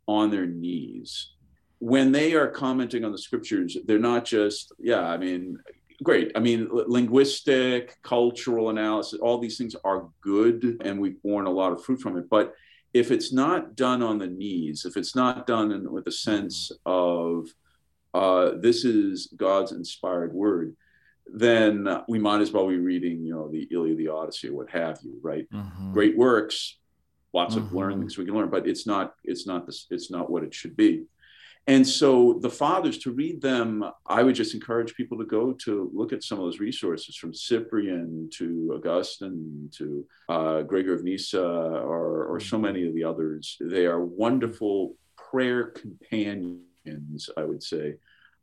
[0.07, 1.33] on their knees."
[1.79, 5.59] When they are commenting on the scriptures, they're not just, yeah, I mean,
[6.03, 6.33] great.
[6.37, 11.73] I mean, linguistic, cultural analysis, all these things are good, and we've borne a lot
[11.73, 12.29] of fruit from it.
[12.29, 12.53] But
[12.93, 16.73] if it's not done on the knees, if it's not done in, with a sense
[16.85, 17.49] of
[18.15, 20.77] uh, this is God's inspired word,
[21.33, 24.71] then we might as well be reading, you know, the Iliad, the Odyssey, or what
[24.71, 25.47] have you, right?
[25.53, 25.93] Mm-hmm.
[25.93, 26.79] Great works,
[27.33, 27.67] lots mm-hmm.
[27.67, 30.53] of learnings we can learn, but it's not, it's not this, it's not what it
[30.53, 31.05] should be.
[31.67, 35.91] And so the fathers, to read them, I would just encourage people to go to
[35.95, 41.41] look at some of those resources from Cyprian to Augustine to uh, Gregory of Nyssa
[41.41, 43.57] or, or so many of the others.
[43.61, 47.97] They are wonderful prayer companions, I would say.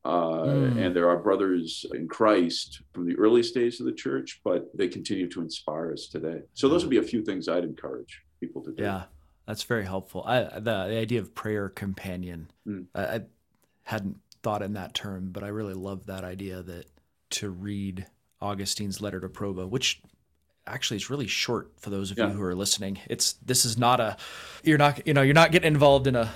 [0.06, 0.86] Uh, mm.
[0.86, 4.88] And there are brothers in Christ from the earliest days of the church, but they
[4.88, 6.44] continue to inspire us today.
[6.54, 8.84] So those would be a few things I'd encourage people to do.
[8.84, 9.04] Yeah.
[9.48, 10.24] That's very helpful.
[10.26, 12.86] I, the, the idea of prayer companion, mm.
[12.94, 13.22] I, I,
[13.84, 16.88] hadn't thought in that term, but I really love that idea that
[17.30, 18.06] to read
[18.42, 20.02] Augustine's letter to Proba, which
[20.68, 22.28] actually is really short for those of yeah.
[22.28, 23.00] you who are listening.
[23.10, 24.18] It's this is not a
[24.64, 26.30] you're not you know you're not getting involved in a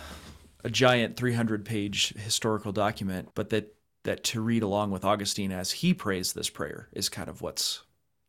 [0.63, 5.71] a giant 300 page historical document, but that that to read along with Augustine as
[5.71, 7.83] he prays this prayer is kind of what's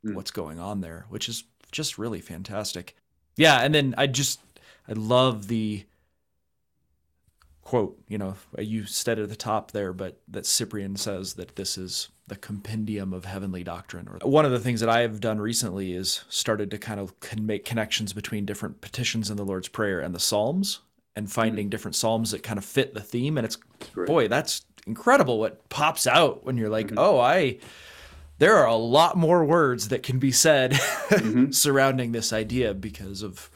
[0.05, 0.15] mm.
[0.15, 2.97] what's going on there, which is just really fantastic.
[3.37, 4.41] Yeah, and then I just
[4.89, 5.85] I love the
[7.63, 11.79] quote, you know, you said at the top there, but that Cyprian says that this
[11.79, 14.09] is the compendium of heavenly doctrine.
[14.09, 17.15] Or one of the things that I have done recently is started to kind of
[17.41, 20.81] make connections between different petitions in the Lord's Prayer and the Psalms
[21.15, 21.71] and finding mm-hmm.
[21.71, 23.39] different Psalms that kind of fit the theme.
[23.39, 23.57] And it's,
[23.95, 24.07] Great.
[24.07, 26.99] boy, that's incredible what pops out when you're like, mm-hmm.
[26.99, 27.59] oh, I.
[28.39, 31.51] There are a lot more words that can be said mm-hmm.
[31.53, 33.52] surrounding this idea because of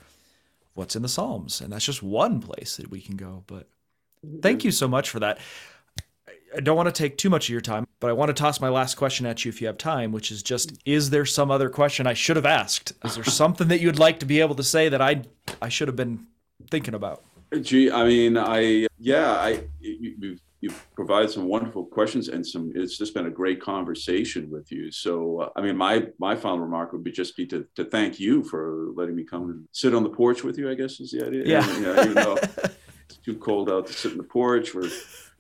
[0.77, 1.61] what's in the Psalms.
[1.61, 3.43] And that's just one place that we can go.
[3.47, 3.69] But
[4.25, 4.41] mm-hmm.
[4.41, 5.39] thank you so much for that.
[6.57, 8.61] I don't want to take too much of your time, but I want to toss
[8.61, 11.51] my last question at you if you have time, which is just is there some
[11.51, 12.93] other question I should have asked?
[13.05, 15.23] Is there something that you'd like to be able to say that I
[15.61, 16.27] I should have been
[16.71, 17.23] thinking about?
[17.61, 22.97] Gee, I mean, I yeah, I you, you provide some wonderful questions and some it's
[22.97, 24.91] just been a great conversation with you.
[24.91, 28.19] So uh, i mean my my final remark would be just be to, to thank
[28.19, 31.11] you for letting me come and sit on the porch with you i guess is
[31.11, 31.45] the idea.
[31.45, 32.39] Yeah, and, you know, even though
[33.09, 34.91] it's too cold out to sit in the porch we're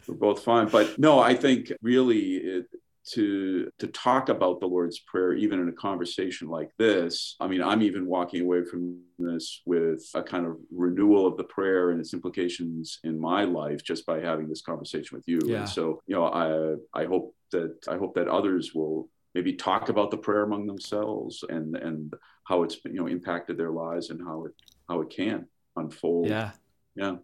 [0.06, 0.68] we're both fine.
[0.68, 2.66] But no i think really it,
[3.14, 7.36] to to talk about the lord's prayer even in a conversation like this.
[7.40, 11.44] I mean i'm even walking away from this with a kind of renewal of the
[11.44, 15.40] prayer and its implications in my life just by having this conversation with you.
[15.44, 15.60] Yeah.
[15.60, 19.88] and so you know i i hope that i hope that others will maybe talk
[19.88, 24.20] about the prayer among themselves and and how it's you know impacted their lives and
[24.20, 24.52] how it
[24.88, 25.46] how it can
[25.76, 26.28] unfold.
[26.28, 26.52] Yeah.
[26.94, 27.16] Yeah.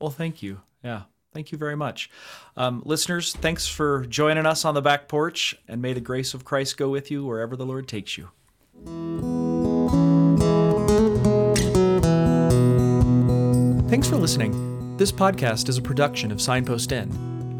[0.00, 0.60] Well thank you.
[0.84, 1.02] Yeah
[1.32, 2.10] Thank you very much.
[2.56, 6.44] Um, listeners, thanks for joining us on the back porch, and may the grace of
[6.44, 8.30] Christ go with you wherever the Lord takes you.
[13.88, 14.96] Thanks for listening.
[14.96, 17.10] This podcast is a production of Signpost Inn,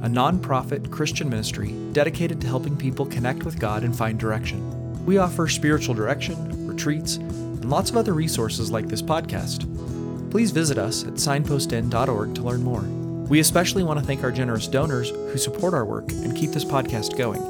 [0.02, 5.04] a nonprofit Christian ministry dedicated to helping people connect with God and find direction.
[5.06, 9.68] We offer spiritual direction, retreats, and lots of other resources like this podcast.
[10.30, 12.99] Please visit us at signpostinn.org to learn more.
[13.30, 16.64] We especially want to thank our generous donors who support our work and keep this
[16.64, 17.40] podcast going.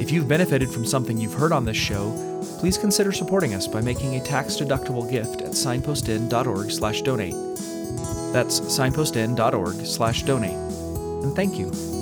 [0.00, 2.10] If you've benefited from something you've heard on this show,
[2.58, 7.34] please consider supporting us by making a tax-deductible gift at signpostinn.org/donate.
[8.32, 10.56] That's signpostinn.org slash donate
[11.22, 11.95] And thank you.